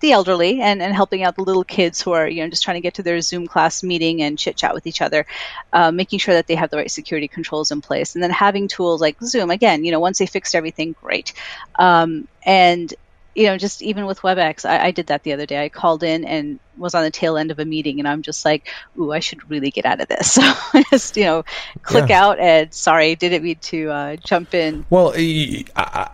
[0.00, 2.76] the elderly and, and helping out the little kids who are you know just trying
[2.76, 5.26] to get to their zoom class meeting and chit chat with each other
[5.72, 8.14] uh, making sure that they have the right security controls in place.
[8.14, 11.32] And then having tools like zoom again you know once they fixed everything great.
[11.78, 12.92] Um, and
[13.34, 15.62] you know, just even with WebEx, I, I, did that the other day.
[15.62, 18.44] I called in and was on the tail end of a meeting, and I'm just
[18.44, 21.44] like, "Ooh, I should really get out of this." So I just you know,
[21.82, 22.24] click yeah.
[22.24, 24.86] out and sorry, didn't mean to uh, jump in.
[24.90, 25.64] Well, I,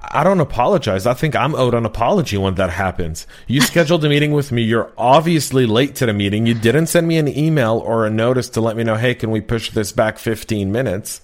[0.03, 1.07] I don't apologize.
[1.07, 3.27] I think I'm owed an apology when that happens.
[3.47, 4.63] You scheduled a meeting with me.
[4.63, 6.47] You're obviously late to the meeting.
[6.47, 9.31] You didn't send me an email or a notice to let me know, "Hey, can
[9.31, 11.21] we push this back 15 minutes?"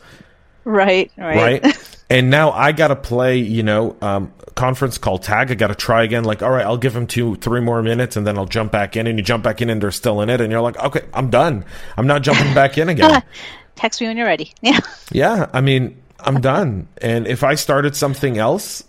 [0.65, 1.63] Right, right.
[1.63, 1.97] Right.
[2.11, 5.51] and now I got to play, you know, um, conference call tag.
[5.51, 6.25] I got to try again.
[6.25, 8.95] Like, all right, I'll give them two, three more minutes, and then I'll jump back
[8.95, 9.07] in.
[9.07, 11.31] And you jump back in, and they're still in it, and you're like, okay, I'm
[11.31, 11.65] done.
[11.97, 13.23] I'm not jumping back in again.
[13.77, 14.53] Text me when you're ready.
[14.61, 14.81] Yeah.
[15.11, 15.49] Yeah.
[15.55, 16.89] I mean, I'm done.
[17.01, 18.85] And if I started something else,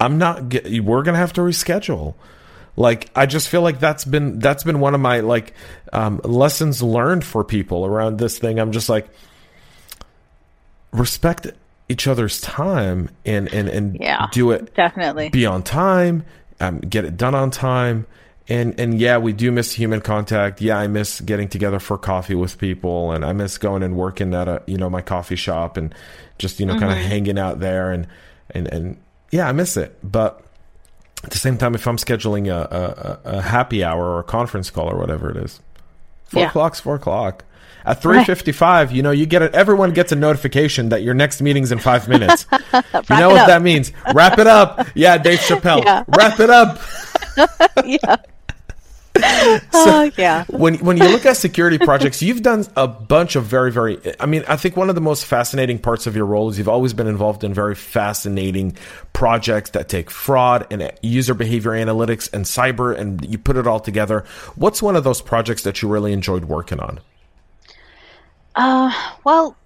[0.00, 0.48] I'm not.
[0.48, 2.14] Get, we're gonna have to reschedule.
[2.76, 5.52] Like, I just feel like that's been that's been one of my like
[5.92, 8.58] um, lessons learned for people around this thing.
[8.58, 9.06] I'm just like
[10.92, 11.48] respect
[11.88, 16.24] each other's time and and and yeah, do it definitely be on time
[16.60, 18.06] um, get it done on time
[18.48, 20.60] and and yeah, we do miss human contact.
[20.60, 24.34] Yeah, I miss getting together for coffee with people, and I miss going and working
[24.34, 25.94] at a you know my coffee shop and
[26.38, 26.82] just you know mm-hmm.
[26.82, 28.06] kind of hanging out there and
[28.50, 29.98] and and yeah, I miss it.
[30.02, 30.42] But
[31.22, 34.68] at the same time, if I'm scheduling a a, a happy hour or a conference
[34.68, 35.60] call or whatever it is,
[36.24, 36.48] four yeah.
[36.48, 37.44] o'clock's four o'clock.
[37.84, 39.54] At 3:55, you know, you get it.
[39.54, 42.46] Everyone gets a notification that your next meeting's in five minutes.
[42.52, 42.58] you
[43.10, 43.46] know what up.
[43.48, 43.92] that means?
[44.14, 44.86] Wrap it up.
[44.94, 45.84] Yeah, Dave Chappelle.
[45.84, 46.04] Yeah.
[46.08, 46.80] Wrap it up.
[47.84, 48.16] yeah.
[49.70, 50.44] so uh, yeah.
[50.48, 54.00] When when you look at security projects, you've done a bunch of very very.
[54.18, 56.68] I mean, I think one of the most fascinating parts of your role is you've
[56.68, 58.76] always been involved in very fascinating
[59.12, 63.78] projects that take fraud and user behavior analytics and cyber, and you put it all
[63.78, 64.24] together.
[64.56, 66.98] What's one of those projects that you really enjoyed working on?
[68.54, 68.92] Uh,
[69.24, 69.56] well,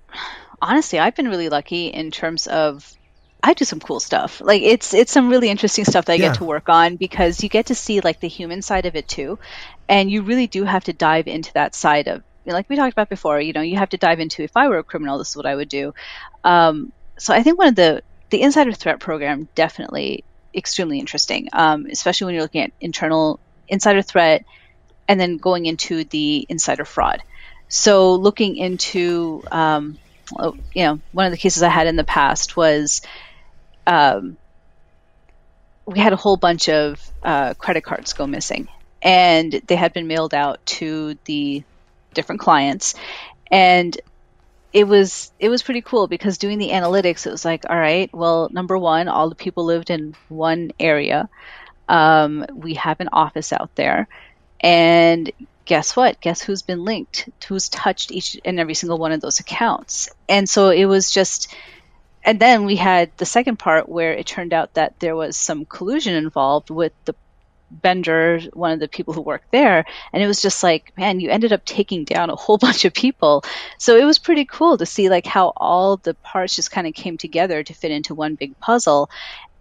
[0.61, 2.95] honestly, I've been really lucky in terms of
[3.43, 4.41] I do some cool stuff.
[4.41, 6.29] Like it's it's some really interesting stuff that I yeah.
[6.29, 9.07] get to work on because you get to see like the human side of it
[9.07, 9.39] too,
[9.89, 13.09] and you really do have to dive into that side of like we talked about
[13.09, 13.41] before.
[13.41, 15.47] You know, you have to dive into if I were a criminal, this is what
[15.47, 15.95] I would do.
[16.43, 20.25] Um, so I think one of the the insider threat program definitely
[20.55, 24.45] extremely interesting, um, especially when you're looking at internal insider threat
[25.07, 27.23] and then going into the insider fraud.
[27.69, 29.99] So looking into um,
[30.75, 33.03] you know, one of the cases I had in the past was
[33.87, 34.37] um,
[35.87, 38.69] we had a whole bunch of uh, credit cards go missing,
[39.03, 41.65] and they had been mailed out to the
[42.15, 42.95] different clients,
[43.51, 43.99] and
[44.73, 48.11] it was it was pretty cool because doing the analytics, it was like, all right,
[48.13, 51.29] well, number one, all the people lived in one area.
[51.89, 54.09] Um, we have an office out there,
[54.61, 55.31] and
[55.69, 56.21] guess what?
[56.21, 57.29] Guess who's been linked?
[57.47, 60.09] Who's touched each and every single one of those accounts?
[60.29, 61.55] And so it was just
[62.25, 65.67] and then we had the second part where it turned out that there was some
[65.67, 67.15] collusion involved with the
[67.71, 71.29] Bender, one of the people who worked there, and it was just like, man, you
[71.29, 73.45] ended up taking down a whole bunch of people.
[73.77, 76.95] So it was pretty cool to see like how all the parts just kind of
[76.95, 79.11] came together to fit into one big puzzle.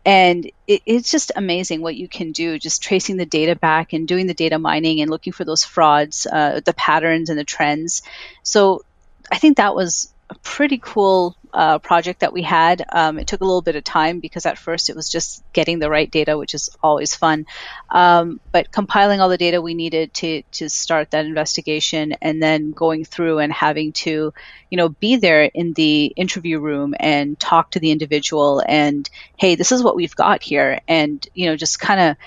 [0.08, 4.08] And it, it's just amazing what you can do, just tracing the data back and
[4.08, 8.04] doing the data mining and looking for those frauds, uh, the patterns and the trends.
[8.42, 8.86] So
[9.30, 12.86] I think that was a pretty cool uh, project that we had.
[12.92, 15.80] Um, it took a little bit of time because at first it was just getting
[15.80, 17.46] the right data, which is always fun.
[17.90, 22.72] Um, but compiling all the data we needed to to start that investigation, and then
[22.72, 24.34] going through and having to,
[24.70, 29.56] you know, be there in the interview room and talk to the individual and, hey,
[29.56, 32.18] this is what we've got here, and you know, just kind of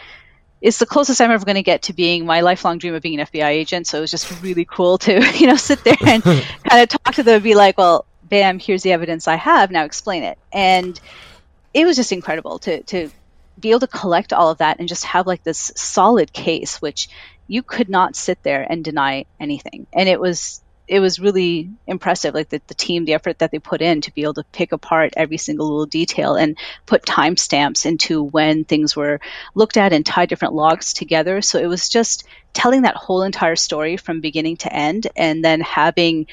[0.61, 3.19] it's the closest I'm ever going to get to being my lifelong dream of being
[3.19, 3.87] an FBI agent.
[3.87, 6.47] So it was just really cool to, you know, sit there and kind
[6.83, 9.71] of talk to them and be like, well, bam, here's the evidence I have.
[9.71, 10.39] Now explain it.
[10.53, 10.99] And
[11.73, 13.11] it was just incredible to, to
[13.59, 17.09] be able to collect all of that and just have like this solid case, which
[17.47, 19.87] you could not sit there and deny anything.
[19.93, 23.61] And it was it was really impressive, like the, the team, the effort that they
[23.61, 27.87] put in to be able to pick apart every single little detail and put timestamps
[27.87, 29.21] into when things were
[29.55, 31.43] looked at and tie different logs together.
[31.43, 35.61] So it was just telling that whole entire story from beginning to end and then
[35.61, 36.27] having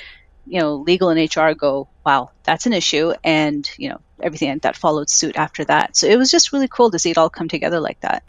[0.48, 4.78] you know legal and hr go wow that's an issue and you know everything that
[4.78, 7.50] followed suit after that so it was just really cool to see it all come
[7.50, 8.24] together like that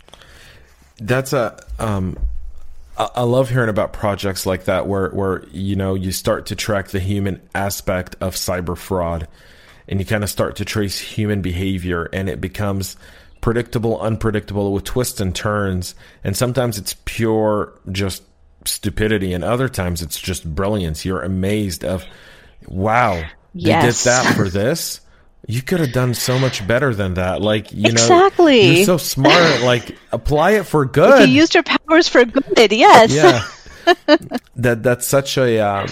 [0.98, 2.18] that's a um
[2.98, 6.88] I love hearing about projects like that where, where you know you start to track
[6.88, 9.28] the human aspect of cyber fraud,
[9.86, 12.96] and you kind of start to trace human behavior, and it becomes
[13.40, 18.24] predictable, unpredictable with twists and turns, and sometimes it's pure just
[18.64, 21.04] stupidity, and other times it's just brilliance.
[21.04, 22.04] You're amazed of,
[22.66, 23.22] wow,
[23.54, 24.04] yes.
[24.04, 25.00] they did that for this
[25.50, 27.40] you could have done so much better than that.
[27.40, 28.66] Like, you exactly.
[28.66, 29.62] know, you're so smart.
[29.62, 31.22] Like, apply it for good.
[31.22, 32.70] If you used your powers for good.
[32.70, 33.12] Yes.
[33.12, 33.42] Yeah.
[34.56, 35.88] that that's such a uh,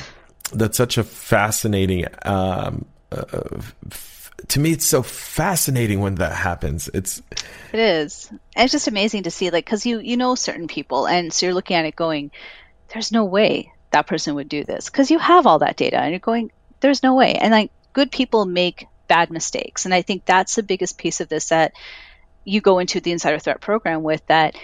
[0.52, 2.04] that's such a fascinating.
[2.22, 3.24] Um, uh,
[3.90, 6.90] f- to me, it's so fascinating when that happens.
[6.92, 7.22] It's
[7.72, 8.28] it is.
[8.30, 11.46] And it's just amazing to see, like, because you you know certain people, and so
[11.46, 12.30] you're looking at it going,
[12.92, 16.10] "There's no way that person would do this," because you have all that data, and
[16.10, 19.84] you're going, "There's no way." And like, good people make bad mistakes.
[19.84, 21.72] And I think that's the biggest piece of this that
[22.44, 24.56] you go into the insider threat program with that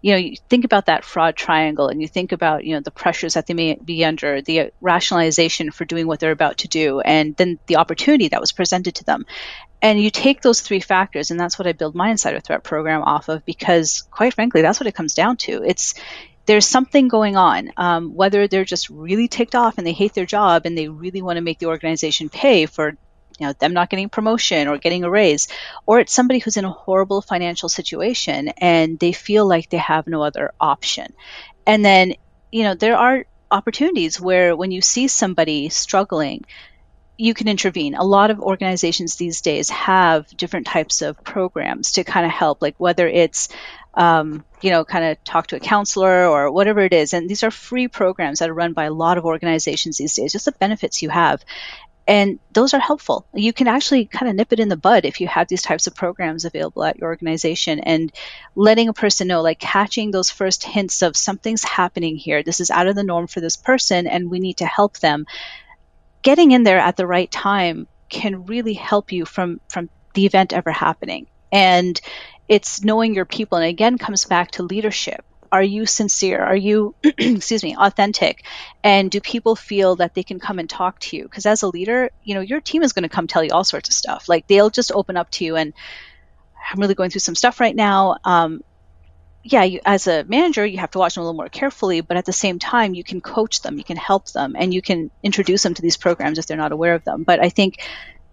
[0.00, 2.90] you know you think about that fraud triangle and you think about you know the
[2.90, 7.00] pressures that they may be under the rationalization for doing what they're about to do
[7.00, 9.26] and then the opportunity that was presented to them
[9.82, 13.02] and you take those three factors and that's what i build my insider threat program
[13.02, 15.94] off of because quite frankly that's what it comes down to it's
[16.46, 20.24] there's something going on um, whether they're just really ticked off and they hate their
[20.24, 22.96] job and they really want to make the organization pay for
[23.38, 25.48] you know them not getting promotion or getting a raise
[25.86, 30.06] or it's somebody who's in a horrible financial situation and they feel like they have
[30.06, 31.12] no other option
[31.66, 32.14] and then
[32.52, 36.44] you know there are opportunities where when you see somebody struggling
[37.18, 37.96] you can intervene.
[37.96, 42.62] A lot of organizations these days have different types of programs to kind of help,
[42.62, 43.48] like whether it's,
[43.94, 47.12] um, you know, kind of talk to a counselor or whatever it is.
[47.12, 50.32] And these are free programs that are run by a lot of organizations these days,
[50.32, 51.44] just the benefits you have.
[52.08, 53.26] And those are helpful.
[53.34, 55.86] You can actually kind of nip it in the bud if you have these types
[55.86, 58.10] of programs available at your organization and
[58.54, 62.42] letting a person know, like catching those first hints of something's happening here.
[62.42, 65.26] This is out of the norm for this person and we need to help them.
[66.22, 70.54] Getting in there at the right time can really help you from, from the event
[70.54, 71.26] ever happening.
[71.52, 72.00] And
[72.48, 73.58] it's knowing your people.
[73.58, 76.42] And again, comes back to leadership are you sincere?
[76.42, 78.44] Are you excuse me authentic?
[78.82, 81.24] And do people feel that they can come and talk to you?
[81.24, 83.64] Because as a leader you know your team is going to come tell you all
[83.64, 84.28] sorts of stuff.
[84.28, 85.74] Like they'll just open up to you and
[86.70, 88.16] i'm really going through some stuff right now.
[88.24, 88.60] Um,
[89.44, 92.16] yeah you, as a manager you have to watch them a little more carefully but
[92.16, 95.10] at the same time you can coach them you can help them and you can
[95.22, 97.24] introduce them to these programs if they're not aware of them.
[97.24, 97.76] But i think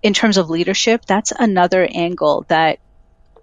[0.04, 2.80] in terms of leadership that's another angle that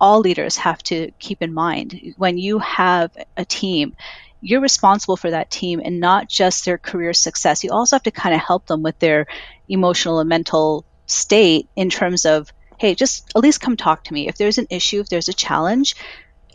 [0.03, 2.15] all leaders have to keep in mind.
[2.17, 3.95] When you have a team,
[4.41, 7.63] you're responsible for that team and not just their career success.
[7.63, 9.29] You also have to kind of help them with their
[9.69, 14.27] emotional and mental state in terms of, hey, just at least come talk to me.
[14.27, 15.95] If there's an issue, if there's a challenge,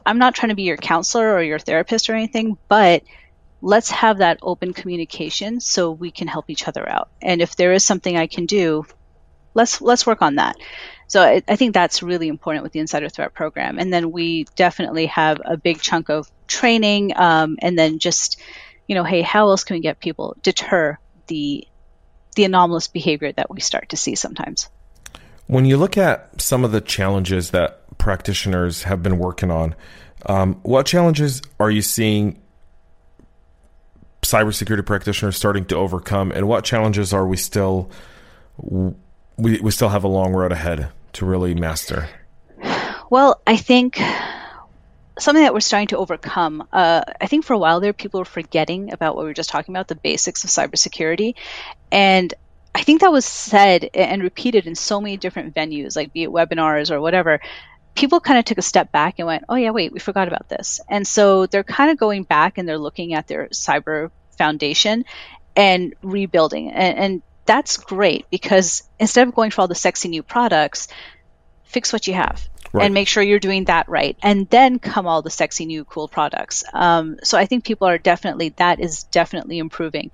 [0.06, 3.04] I'm not trying to be your counselor or your therapist or anything, but
[3.62, 7.10] let's have that open communication so we can help each other out.
[7.22, 8.86] And if there is something I can do,
[9.54, 10.58] let's let's work on that.
[11.08, 13.80] So I, I, think that's really important with the Insider Threat program.
[13.80, 18.42] And then we definitely have a big chunk of training, um, and then just
[18.88, 20.98] you know, hey, how else can we get people deter
[21.28, 21.68] the
[22.36, 24.70] the anomalous behavior that we start to see sometimes?
[25.48, 29.76] When you look at some of the challenges that practitioners have been working on,
[30.26, 32.42] um, what challenges are you seeing
[34.22, 37.90] cybersecurity practitioners starting to overcome, and what challenges are we still
[39.38, 42.10] we, we still have a long road ahead to really master?
[43.10, 44.02] Well, I think
[45.20, 46.68] something that we're starting to overcome.
[46.72, 49.50] Uh, I think for a while there, people were forgetting about what we were just
[49.50, 51.36] talking about, the basics of cybersecurity.
[51.92, 52.34] And
[52.76, 56.30] I think that was said and repeated in so many different venues, like be it
[56.30, 57.40] webinars or whatever.
[57.96, 60.50] People kind of took a step back and went, oh, yeah, wait, we forgot about
[60.50, 60.80] this.
[60.88, 65.06] And so they're kind of going back and they're looking at their cyber foundation
[65.56, 66.70] and rebuilding.
[66.70, 70.88] And, and that's great because instead of going for all the sexy new products,
[71.64, 72.48] fix what you have.
[72.74, 72.86] Right.
[72.86, 76.10] And make sure you're doing that right, and then come all the sexy new cool
[76.10, 76.66] products.
[76.74, 80.12] Um, so I think people are definitely that is definitely improving.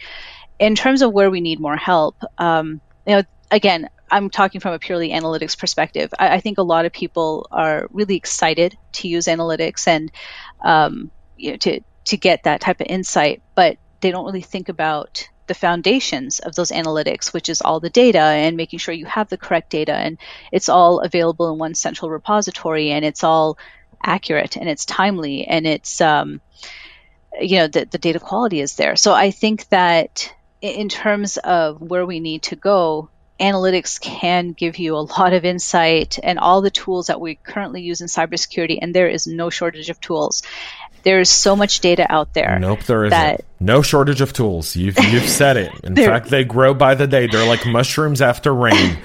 [0.59, 4.73] In terms of where we need more help, um, you know, again, I'm talking from
[4.73, 6.13] a purely analytics perspective.
[6.17, 10.11] I, I, think a lot of people are really excited to use analytics and
[10.61, 14.69] um, you know, to to get that type of insight, but they don't really think
[14.69, 19.05] about the foundations of those analytics, which is all the data and making sure you
[19.05, 20.17] have the correct data and
[20.51, 23.57] it's all available in one central repository and it's all
[24.03, 26.41] accurate and it's timely and it's um,
[27.39, 28.95] you know the, the data quality is there.
[28.95, 34.77] So I think that in terms of where we need to go, analytics can give
[34.77, 38.79] you a lot of insight and all the tools that we currently use in cybersecurity,
[38.81, 40.43] and there is no shortage of tools.
[41.03, 42.57] There's so much data out there.
[42.59, 43.41] Nope, there isn't.
[43.59, 44.75] No shortage of tools.
[44.75, 45.71] You've you've said it.
[45.83, 47.27] In fact, they grow by the day.
[47.27, 48.97] They're like mushrooms after rain.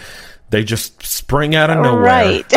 [0.51, 2.03] They just spring out of nowhere.
[2.03, 2.53] Right.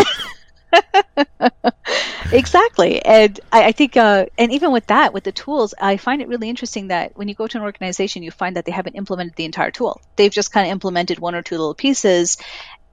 [2.32, 3.04] exactly.
[3.04, 6.28] And I, I think, uh, and even with that, with the tools, I find it
[6.28, 9.36] really interesting that when you go to an organization, you find that they haven't implemented
[9.36, 10.00] the entire tool.
[10.16, 12.38] They've just kind of implemented one or two little pieces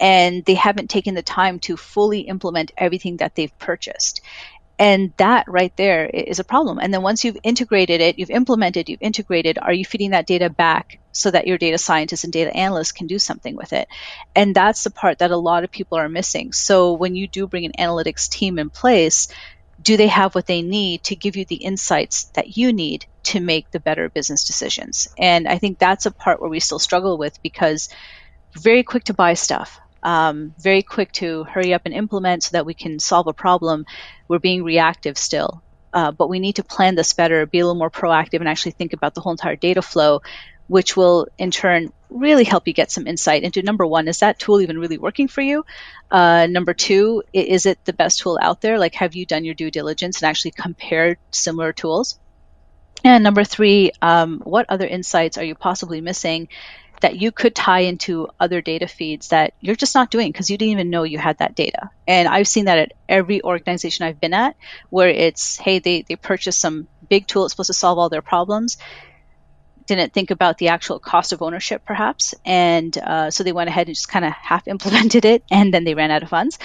[0.00, 4.20] and they haven't taken the time to fully implement everything that they've purchased.
[4.78, 6.78] And that right there is a problem.
[6.78, 10.50] And then once you've integrated it, you've implemented, you've integrated, are you feeding that data
[10.50, 13.88] back so that your data scientists and data analysts can do something with it?
[14.36, 16.52] And that's the part that a lot of people are missing.
[16.52, 19.26] So when you do bring an analytics team in place,
[19.82, 23.40] do they have what they need to give you the insights that you need to
[23.40, 25.08] make the better business decisions?
[25.18, 27.88] And I think that's a part where we still struggle with because
[28.52, 32.64] very quick to buy stuff um, very quick to hurry up and implement so that
[32.64, 33.84] we can solve a problem.
[34.26, 35.62] We're being reactive still.
[35.92, 38.72] Uh, but we need to plan this better, be a little more proactive, and actually
[38.72, 40.22] think about the whole entire data flow,
[40.66, 44.38] which will in turn really help you get some insight into number one, is that
[44.38, 45.66] tool even really working for you?
[46.10, 48.78] Uh, number two, is it the best tool out there?
[48.78, 52.18] Like, have you done your due diligence and actually compared similar tools?
[53.04, 56.48] And number three, um, what other insights are you possibly missing?
[57.00, 60.58] That you could tie into other data feeds that you're just not doing because you
[60.58, 61.90] didn't even know you had that data.
[62.06, 64.56] And I've seen that at every organization I've been at
[64.90, 68.22] where it's, hey, they, they purchased some big tool that's supposed to solve all their
[68.22, 68.78] problems,
[69.86, 72.34] didn't think about the actual cost of ownership perhaps.
[72.44, 75.84] And uh, so they went ahead and just kind of half implemented it and then
[75.84, 76.58] they ran out of funds.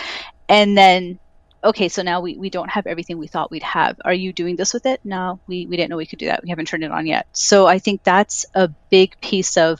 [0.49, 1.19] And then
[1.63, 3.99] okay, so now we, we don't have everything we thought we'd have.
[4.03, 4.99] Are you doing this with it?
[5.03, 6.43] No, we, we didn't know we could do that.
[6.43, 7.27] We haven't turned it on yet.
[7.31, 9.79] So I think that's a big piece of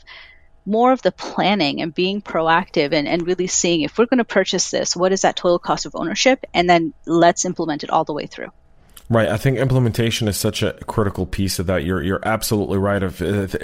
[0.66, 4.24] more of the planning and being proactive and, and really seeing if we're going to
[4.24, 6.46] purchase this, what is that total cost of ownership?
[6.54, 8.52] And then let's implement it all the way through.
[9.10, 9.28] Right.
[9.28, 11.84] I think implementation is such a critical piece of that.
[11.84, 13.04] You're you're absolutely right.
[13.04, 13.22] Of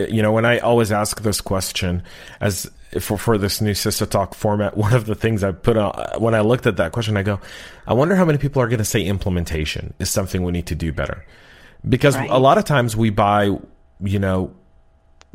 [0.09, 2.03] you know, when I always ask this question
[2.41, 2.69] as
[2.99, 6.35] for for this new CISO Talk format, one of the things I put on when
[6.35, 7.39] I looked at that question, I go,
[7.87, 10.75] I wonder how many people are going to say implementation is something we need to
[10.75, 11.25] do better,
[11.87, 12.29] because right.
[12.29, 13.57] a lot of times we buy,
[14.01, 14.53] you know,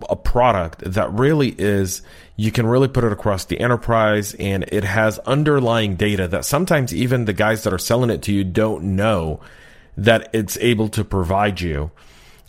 [0.09, 2.03] a product that really is
[2.37, 6.93] you can really put it across the enterprise and it has underlying data that sometimes
[6.93, 9.41] even the guys that are selling it to you don't know
[9.97, 11.93] that it's able to provide you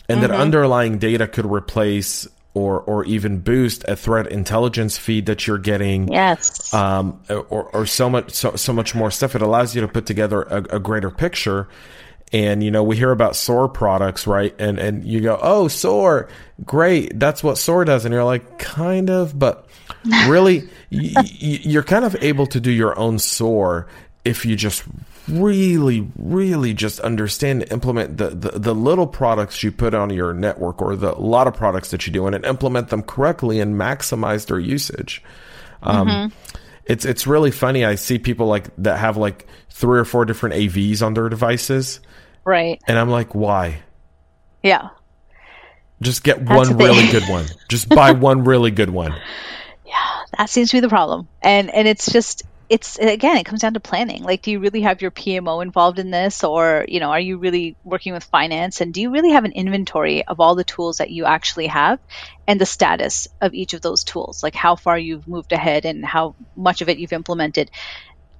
[0.08, 0.32] and mm-hmm.
[0.32, 2.26] that underlying data could replace
[2.56, 6.10] or or even boost a threat intelligence feed that you're getting.
[6.10, 6.72] Yes.
[6.72, 9.34] Um, or, or so much so, so much more stuff.
[9.34, 11.68] It allows you to put together a, a greater picture.
[12.32, 14.54] And you know, we hear about SOAR products, right?
[14.58, 16.28] And and you go, "Oh, SOAR,
[16.64, 17.18] great.
[17.18, 19.66] That's what SOAR does." And you're like, "Kind of, but
[20.26, 23.86] really y- y- you're kind of able to do your own SOAR
[24.24, 24.82] if you just
[25.28, 30.32] really, really just understand and implement the, the, the, little products you put on your
[30.32, 34.46] network or the lot of products that you do and implement them correctly and maximize
[34.46, 35.22] their usage.
[35.82, 36.56] Um, mm-hmm.
[36.84, 37.84] It's it's really funny.
[37.84, 42.00] I see people like that have like three or four different AVs on their devices.
[42.46, 42.80] Right.
[42.86, 43.82] And I'm like, why?
[44.62, 44.90] Yeah.
[46.00, 47.46] Just get That's one really good one.
[47.68, 49.14] Just buy one really good one.
[49.84, 51.26] Yeah, that seems to be the problem.
[51.42, 54.80] And and it's just it's again it comes down to planning like do you really
[54.80, 58.80] have your pmo involved in this or you know are you really working with finance
[58.80, 62.00] and do you really have an inventory of all the tools that you actually have
[62.48, 66.04] and the status of each of those tools like how far you've moved ahead and
[66.04, 67.70] how much of it you've implemented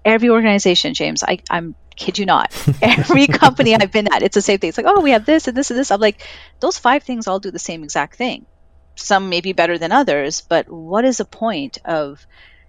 [0.05, 2.53] every organization james I, i'm kid you not.
[2.83, 4.69] Every company i've been at it's the same thing.
[4.69, 5.91] It's like oh we have this and this and this.
[5.91, 6.23] I'm like
[6.61, 8.47] those five things all do the same exact thing.
[8.95, 12.27] Some may be better than others but what is the point of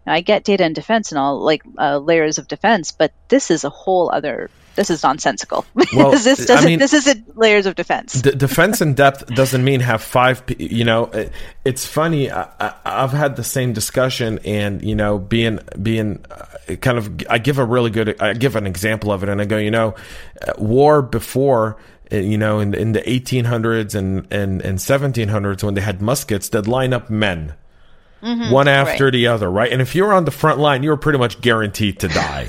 [0.08, 3.64] I get data and defense and all like uh, layers of defense, but this is
[3.64, 4.50] a whole other.
[4.78, 5.66] This is nonsensical.
[5.94, 6.58] Well, this doesn't.
[6.58, 8.22] I mean, this isn't layers of defense.
[8.22, 10.44] D- defense in depth doesn't mean have five.
[10.60, 11.32] You know, it,
[11.66, 12.32] it's funny.
[12.32, 17.24] I, have had the same discussion, and you know, being being uh, kind of.
[17.30, 18.22] I give a really good.
[18.22, 19.96] I give an example of it, and I go, you know,
[20.46, 21.78] uh, war before
[22.12, 26.50] uh, you know, in, in the 1800s and, and, and 1700s when they had muskets,
[26.50, 27.56] they'd line up men
[28.22, 29.14] mm-hmm, one after right.
[29.14, 29.72] the other, right?
[29.72, 32.48] And if you were on the front line, you were pretty much guaranteed to die.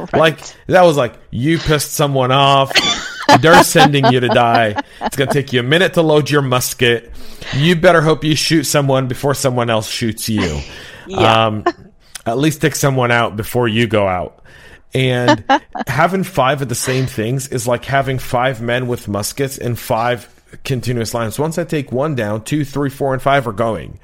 [0.12, 0.14] right.
[0.14, 2.72] Like that was like you pissed someone off.
[3.40, 4.82] They're sending you to die.
[5.00, 7.12] It's going to take you a minute to load your musket.
[7.54, 10.60] You better hope you shoot someone before someone else shoots you.
[11.06, 11.46] Yeah.
[11.46, 11.64] Um,
[12.26, 14.44] at least take someone out before you go out.
[14.94, 15.44] And
[15.86, 20.28] having five of the same things is like having five men with muskets in five
[20.64, 21.38] continuous lines.
[21.38, 24.00] Once I take one down, two, three, four, and five are going.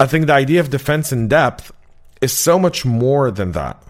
[0.00, 1.72] I think the idea of defense in depth
[2.20, 3.82] is so much more than that.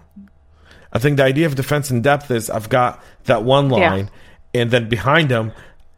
[0.91, 4.09] I think the idea of defense in depth is I've got that one line,
[4.53, 4.61] yeah.
[4.61, 5.51] and then behind him,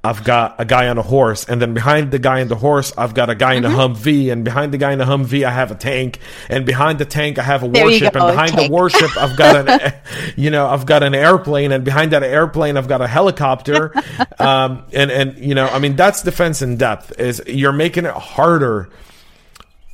[0.03, 2.91] I've got a guy on a horse, and then behind the guy on the horse,
[2.97, 3.79] I've got a guy in mm-hmm.
[3.79, 6.17] a Humvee, and behind the guy in the Humvee, I have a tank,
[6.49, 9.69] and behind the tank, I have a there warship, and behind the warship, I've got
[9.69, 9.93] an,
[10.35, 13.93] you know, I've got an airplane, and behind that airplane, I've got a helicopter,
[14.39, 17.19] um, and and you know, I mean, that's defense in depth.
[17.19, 18.89] Is you're making it harder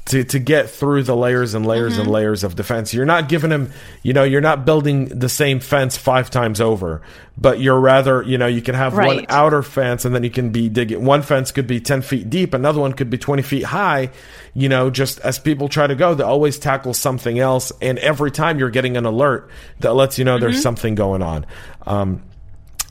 [0.07, 2.03] to, to get through the layers and layers mm-hmm.
[2.03, 2.93] and layers of defense.
[2.93, 3.71] You're not giving him,
[4.03, 7.01] you know, you're not building the same fence five times over,
[7.37, 9.07] but you're rather, you know, you can have right.
[9.07, 11.03] one outer fence and then you can be digging.
[11.03, 14.09] One fence could be 10 feet deep, another one could be 20 feet high.
[14.53, 17.71] You know, just as people try to go, they always tackle something else.
[17.81, 19.49] And every time you're getting an alert
[19.79, 20.41] that lets you know mm-hmm.
[20.41, 21.45] there's something going on.
[21.85, 22.23] Um,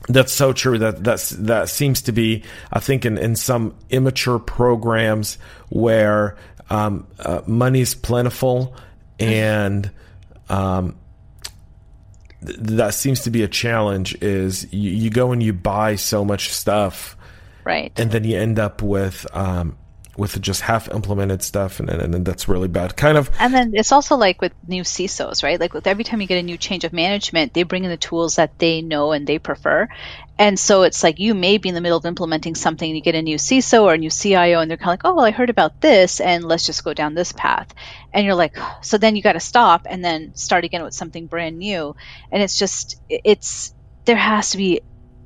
[0.09, 0.79] that's so true.
[0.79, 5.39] That that's that seems to be, I think, in, in some immature programs
[5.69, 6.37] where
[6.71, 8.75] um, uh, money's plentiful,
[9.19, 9.91] and
[10.49, 10.97] um,
[12.45, 14.17] th- that seems to be a challenge.
[14.23, 17.17] Is you, you, go and you buy so much stuff,
[17.64, 19.77] right, and then you end up with um,
[20.17, 22.97] with just half implemented stuff, and, and, and that's really bad.
[22.97, 23.31] Kind of.
[23.39, 25.61] And then it's also like with new CISOs, right?
[25.61, 27.97] Like with every time you get a new change of management, they bring in the
[27.97, 29.89] tools that they know and they prefer.
[30.39, 33.03] And so it's like you may be in the middle of implementing something, and you
[33.03, 35.25] get a new CISO or a new CIO, and they're kind of like, oh, well,
[35.25, 37.75] I heard about this, and let's just go down this path.
[38.12, 41.27] And you're like, so then you got to stop and then start again with something
[41.27, 41.97] brand new.
[42.31, 44.81] And it's just, it's, there has to be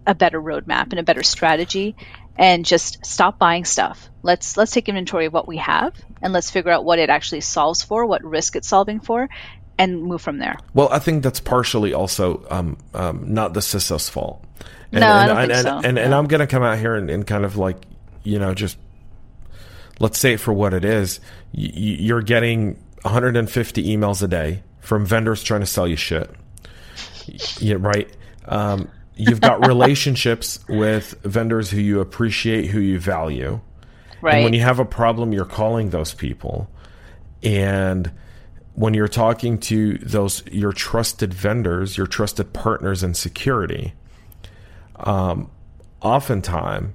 [0.06, 1.94] a better roadmap and a better strategy
[2.36, 4.08] and just stop buying stuff.
[4.22, 7.40] Let's let's take inventory of what we have and let's figure out what it actually
[7.40, 9.28] solves for, what risk it's solving for,
[9.78, 10.58] and move from there.
[10.74, 14.44] Well, I think that's partially also um, um, not the CISO's fault.
[14.92, 15.88] And, no, and, I don't and, think and, so.
[15.88, 17.76] And, and I'm going to come out here and, and kind of like,
[18.22, 18.76] you know, just
[20.00, 21.20] let's say it for what it is.
[21.52, 26.30] You're getting 150 emails a day from vendors trying to sell you shit.
[27.58, 28.10] Yeah, right.
[28.46, 28.90] Um,
[29.20, 33.60] you've got relationships with vendors who you appreciate, who you value.
[34.22, 34.36] Right.
[34.36, 36.70] And when you have a problem, you're calling those people.
[37.42, 38.10] And
[38.74, 43.94] when you're talking to those your trusted vendors, your trusted partners in security,
[44.96, 45.50] um,
[46.00, 46.94] oftentimes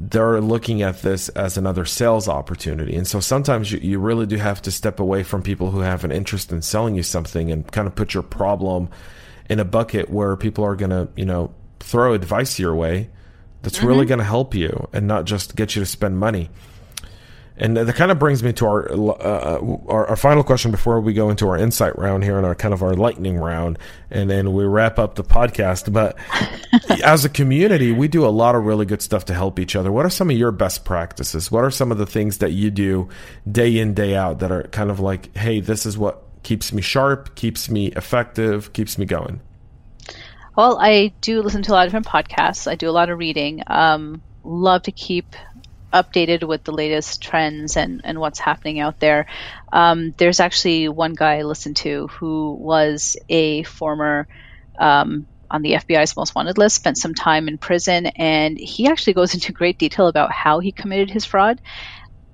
[0.00, 2.94] they're looking at this as another sales opportunity.
[2.94, 6.04] And so sometimes you, you really do have to step away from people who have
[6.04, 8.88] an interest in selling you something and kind of put your problem
[9.48, 13.10] in a bucket where people are going to, you know, throw advice your way
[13.62, 13.86] that's mm-hmm.
[13.86, 16.50] really going to help you and not just get you to spend money.
[17.60, 21.12] And that kind of brings me to our, uh, our, our final question before we
[21.12, 23.80] go into our insight round here and our kind of our lightning round,
[24.12, 25.92] and then we wrap up the podcast.
[25.92, 26.16] But
[27.02, 29.90] as a community, we do a lot of really good stuff to help each other.
[29.90, 31.50] What are some of your best practices?
[31.50, 33.08] What are some of the things that you do
[33.50, 36.82] day in day out that are kind of like, hey, this is what keeps me
[36.82, 39.40] sharp, keeps me effective, keeps me going?
[40.56, 42.68] Well, I do listen to a lot of different podcasts.
[42.68, 43.62] I do a lot of reading.
[43.66, 45.36] Um, love to keep
[45.92, 49.26] updated with the latest trends and, and what's happening out there.
[49.72, 54.26] Um, there's actually one guy I listened to who was a former
[54.78, 59.14] um, on the FBI's most wanted list, spent some time in prison, and he actually
[59.14, 61.60] goes into great detail about how he committed his fraud.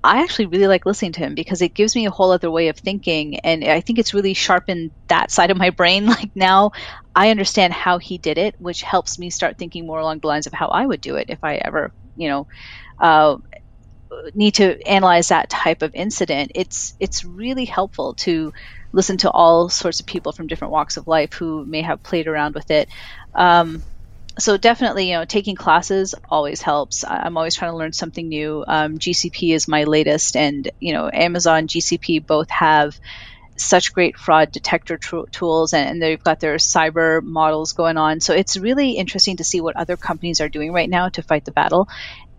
[0.05, 2.67] I actually really like listening to him because it gives me a whole other way
[2.67, 3.39] of thinking.
[3.39, 6.05] And I think it's really sharpened that side of my brain.
[6.15, 6.71] Like now
[7.15, 10.47] I understand how he did it, which helps me start thinking more along the lines
[10.47, 12.47] of how I would do it if I ever, you know,
[12.99, 13.37] uh,
[14.33, 16.51] need to analyze that type of incident.
[16.55, 18.53] It's it's really helpful to
[18.93, 22.27] listen to all sorts of people from different walks of life who may have played
[22.27, 22.87] around with it.
[23.33, 23.83] Um,
[24.37, 27.05] so definitely, you know, taking classes always helps.
[27.07, 28.63] I'm always trying to learn something new.
[28.67, 32.99] Um, GCP is my latest, and you know, Amazon, GCP both have
[33.57, 38.19] such great fraud detector tools, and, and, they've got their cyber models going on.
[38.19, 41.45] So it's really interesting to see what other companies are doing right now to fight
[41.45, 41.87] the battle,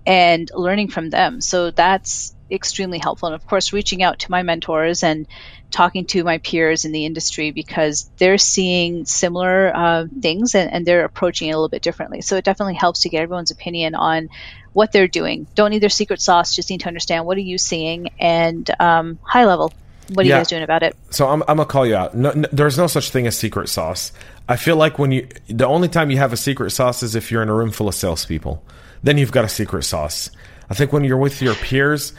[0.05, 1.41] and learning from them.
[1.41, 3.29] So that's extremely helpful.
[3.29, 5.27] And of course, reaching out to my mentors and
[5.71, 10.87] talking to my peers in the industry because they're seeing similar uh, things and, and,
[10.87, 12.21] they're approaching it a little bit differently.
[12.21, 14.29] So it definitely helps to get everyone's opinion on
[14.73, 15.47] what they're doing.
[15.55, 19.19] Don't need their secret sauce, just need to understand what are you seeing and um,
[19.23, 19.73] high level.
[20.11, 20.37] What are yeah.
[20.37, 20.97] you guys doing about it?
[21.11, 22.15] So I'm, I'm gonna call you out.
[22.15, 24.13] No, no, there's no such thing as secret sauce.
[24.49, 27.33] I feel like when you, the only time you have a secret sauce is if
[27.33, 28.63] you're in a room full of salespeople.
[29.03, 30.31] Then you've got a secret sauce.
[30.71, 32.13] I think when you're with your peers,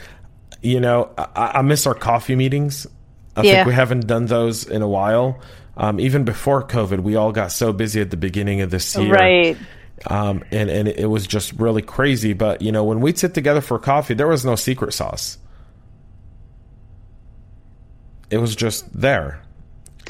[0.62, 2.86] you know, I, I miss our coffee meetings.
[3.36, 3.52] I yeah.
[3.52, 5.40] think we haven't done those in a while.
[5.76, 9.12] Um, even before COVID, we all got so busy at the beginning of this year.
[9.12, 9.56] Right.
[10.06, 12.32] Um, and, and it was just really crazy.
[12.32, 15.38] But, you know, when we'd sit together for coffee, there was no secret sauce.
[18.30, 19.40] It was just there.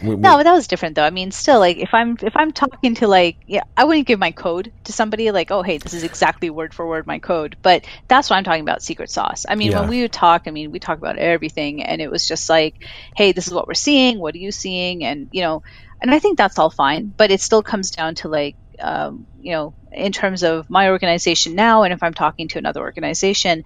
[0.03, 1.05] We, no, but that was different though.
[1.05, 4.19] I mean, still, like if I'm if I'm talking to like yeah, I wouldn't give
[4.19, 7.57] my code to somebody like, oh hey, this is exactly word for word my code.
[7.63, 9.47] But that's what I'm talking about, secret sauce.
[9.49, 9.81] I mean, yeah.
[9.81, 12.77] when we would talk, I mean, we talk about everything, and it was just like,
[13.17, 14.19] hey, this is what we're seeing.
[14.19, 15.05] What are you seeing?
[15.05, 15.63] And you know,
[16.01, 19.53] and I think that's all fine, but it still comes down to like, um, you
[19.53, 23.65] know, in terms of my organization now, and if I'm talking to another organization,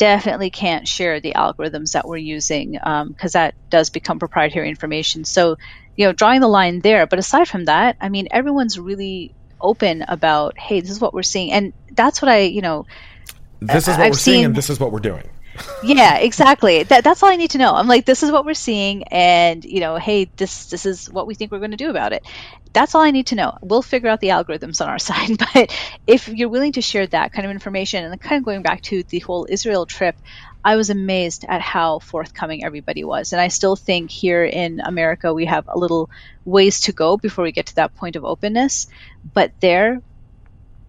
[0.00, 5.26] definitely can't share the algorithms that we're using because um, that does become proprietary information.
[5.26, 5.58] So,
[5.94, 7.06] you know, drawing the line there.
[7.06, 11.22] But aside from that, I mean, everyone's really open about, hey, this is what we're
[11.22, 12.86] seeing, and that's what I, you know,
[13.60, 15.28] this is what I've we're seen, seeing, and this is what we're doing.
[15.84, 16.84] yeah, exactly.
[16.84, 17.74] That, that's all I need to know.
[17.74, 21.26] I'm like, this is what we're seeing, and you know, hey, this this is what
[21.26, 22.24] we think we're going to do about it
[22.72, 23.54] that's all I need to know.
[23.62, 25.38] We'll figure out the algorithms on our side.
[25.38, 28.82] But if you're willing to share that kind of information, and kind of going back
[28.82, 30.16] to the whole Israel trip,
[30.64, 33.32] I was amazed at how forthcoming everybody was.
[33.32, 36.10] And I still think here in America, we have a little
[36.44, 38.86] ways to go before we get to that point of openness.
[39.34, 40.00] But there,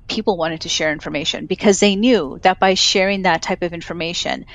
[0.09, 4.45] people wanted to share information because they knew that by sharing that type of information,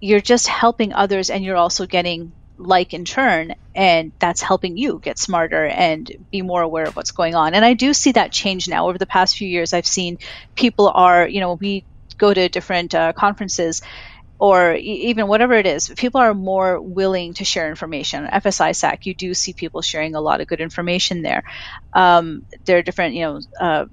[0.00, 5.00] you're just helping others and you're also getting like in turn and that's helping you
[5.02, 8.32] get smarter and be more aware of what's going on and i do see that
[8.32, 10.18] change now over the past few years i've seen
[10.54, 11.84] people are you know we
[12.18, 13.82] go to different uh, conferences
[14.42, 18.26] or even whatever it is, people are more willing to share information.
[18.26, 21.44] FSISAC, you do see people sharing a lot of good information there.
[21.92, 23.84] Um, there are different, you know, uh,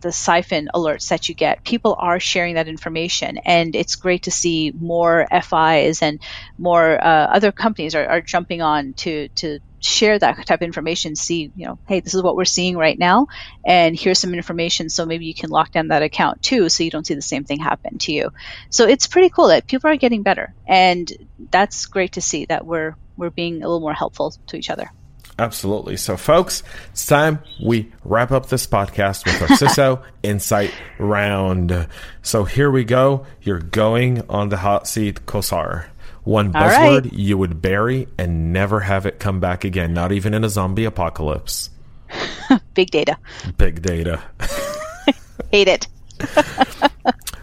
[0.00, 4.30] the siphon alerts that you get, people are sharing that information, and it's great to
[4.30, 6.20] see more FIs and
[6.56, 11.14] more uh, other companies are, are jumping on to to share that type of information.
[11.14, 13.28] See, you know, hey, this is what we're seeing right now,
[13.64, 16.90] and here's some information, so maybe you can lock down that account too, so you
[16.90, 18.30] don't see the same thing happen to you.
[18.70, 21.10] So it's pretty cool that people are getting better, and
[21.50, 24.90] that's great to see that we're we're being a little more helpful to each other.
[25.38, 25.96] Absolutely.
[25.96, 31.86] So, folks, it's time we wrap up this podcast with our CISO Insight Round.
[32.22, 33.24] So, here we go.
[33.42, 35.86] You're going on the hot seat, Kausar.
[36.24, 37.12] One buzzword right.
[37.12, 40.84] you would bury and never have it come back again, not even in a zombie
[40.84, 41.70] apocalypse.
[42.74, 43.16] Big data.
[43.56, 44.22] Big data.
[45.52, 45.86] Hate it.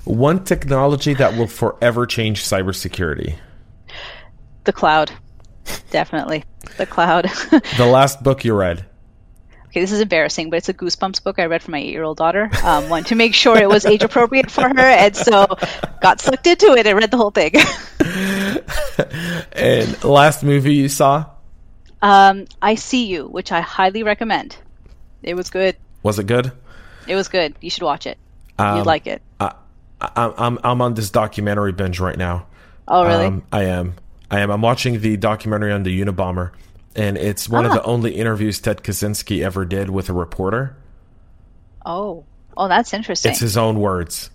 [0.04, 3.38] One technology that will forever change cybersecurity.
[4.66, 5.12] The cloud.
[5.92, 6.44] Definitely.
[6.78, 7.26] The cloud.
[7.78, 8.86] the last book you read.
[9.68, 12.50] Okay, this is embarrassing, but it's a Goosebumps book I read for my eight-year-old daughter.
[12.64, 15.48] Um, wanted to make sure it was age appropriate for her, and so
[16.02, 17.52] got sucked into it and read the whole thing.
[19.52, 21.26] and last movie you saw?
[22.02, 24.56] Um, I See You, which I highly recommend.
[25.24, 25.76] It was good.
[26.04, 26.54] Was it good?
[27.08, 27.56] It was good.
[27.60, 28.18] You should watch it.
[28.58, 29.22] Um, You'd like it.
[29.40, 29.56] I,
[30.00, 32.48] I, I'm I'm on this documentary binge right now.
[32.88, 33.26] Oh, really?
[33.26, 33.96] Um, I am.
[34.36, 34.52] I am.
[34.52, 36.52] I'm watching the documentary on the Unabomber,
[36.94, 37.70] and it's one ah.
[37.70, 40.76] of the only interviews Ted Kaczynski ever did with a reporter.
[41.86, 42.26] Oh,
[42.58, 43.32] oh, that's interesting.
[43.32, 44.30] It's his own words.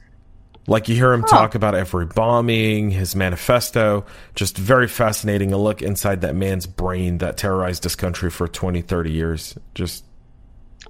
[0.66, 5.52] Like you hear him talk about every bombing, his manifesto, just very fascinating.
[5.52, 9.58] A look inside that man's brain that terrorized this country for 20, 30 years.
[9.74, 10.04] Just.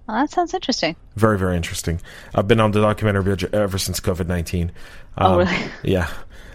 [0.07, 0.95] Well, that sounds interesting.
[1.17, 2.01] Very, very interesting.
[2.33, 4.71] I've been on the documentary ever since COVID 19.
[5.17, 5.57] Um, oh, really?
[5.83, 6.09] Yeah.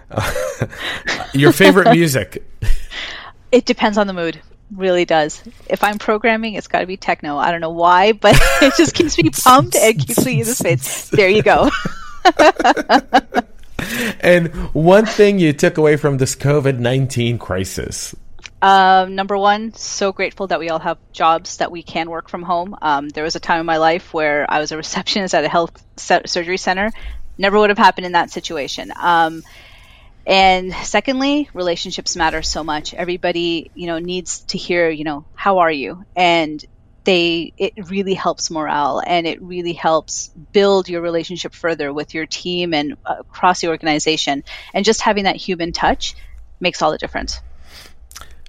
[1.33, 2.43] your favorite music?
[3.51, 4.39] It depends on the mood.
[4.71, 5.43] Really does.
[5.67, 7.37] If I'm programming, it's got to be techno.
[7.37, 10.55] I don't know why, but it just keeps me pumped and keeps me in the
[10.55, 11.09] space.
[11.09, 11.69] There you go.
[14.21, 18.15] and one thing you took away from this COVID 19 crisis?
[18.61, 22.41] Um, number one, so grateful that we all have jobs that we can work from
[22.41, 22.75] home.
[22.81, 25.49] Um, there was a time in my life where I was a receptionist at a
[25.49, 26.91] health surgery center.
[27.37, 28.91] Never would have happened in that situation.
[28.99, 29.43] Um,
[30.26, 32.93] and secondly, relationships matter so much.
[32.93, 36.05] Everybody, you know, needs to hear, you know, how are you?
[36.15, 36.63] And
[37.03, 42.26] they it really helps morale and it really helps build your relationship further with your
[42.26, 44.43] team and across the organization.
[44.73, 46.15] And just having that human touch
[46.59, 47.39] makes all the difference.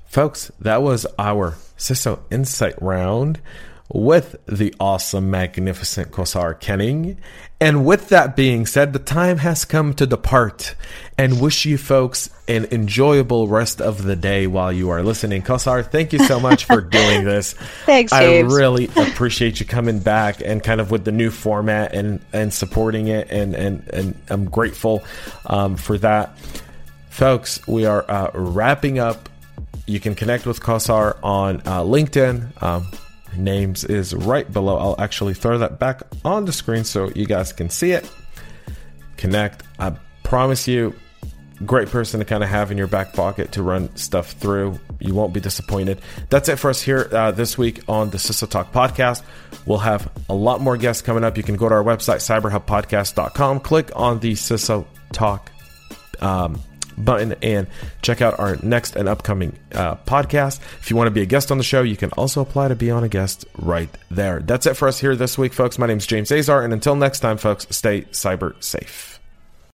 [0.06, 3.40] Folks, that was our CISO Insight round
[3.88, 7.16] with the awesome, magnificent Kausar Kenning.
[7.60, 10.74] And with that being said, the time has come to depart
[11.16, 15.40] and wish you folks an enjoyable rest of the day while you are listening.
[15.40, 17.54] Kausar, thank you so much for doing this.
[17.86, 18.52] Thanks, James.
[18.52, 22.52] I really appreciate you coming back and kind of with the new format and, and
[22.52, 23.30] supporting it.
[23.30, 25.02] And, and, and I'm grateful
[25.46, 26.36] um, for that.
[27.08, 29.30] Folks, we are uh, wrapping up.
[29.86, 32.62] You can connect with Kausar on uh, LinkedIn.
[32.62, 32.88] Um,
[33.38, 34.76] names is right below.
[34.78, 38.10] I'll actually throw that back on the screen so you guys can see it.
[39.16, 39.62] Connect.
[39.78, 40.94] I promise you,
[41.64, 44.78] great person to kind of have in your back pocket to run stuff through.
[45.00, 46.00] You won't be disappointed.
[46.28, 49.22] That's it for us here uh, this week on the CISO Talk podcast.
[49.64, 51.36] We'll have a lot more guests coming up.
[51.36, 55.50] You can go to our website, cyberhubpodcast.com, click on the CISO Talk
[56.20, 56.60] um,
[56.96, 57.66] button and
[58.02, 60.60] check out our next and upcoming uh, podcast.
[60.80, 62.76] If you want to be a guest on the show, you can also apply to
[62.76, 64.40] be on a guest right there.
[64.40, 65.78] That's it for us here this week, folks.
[65.78, 69.15] My name is James Azar, and until next time, folks, stay cyber safe.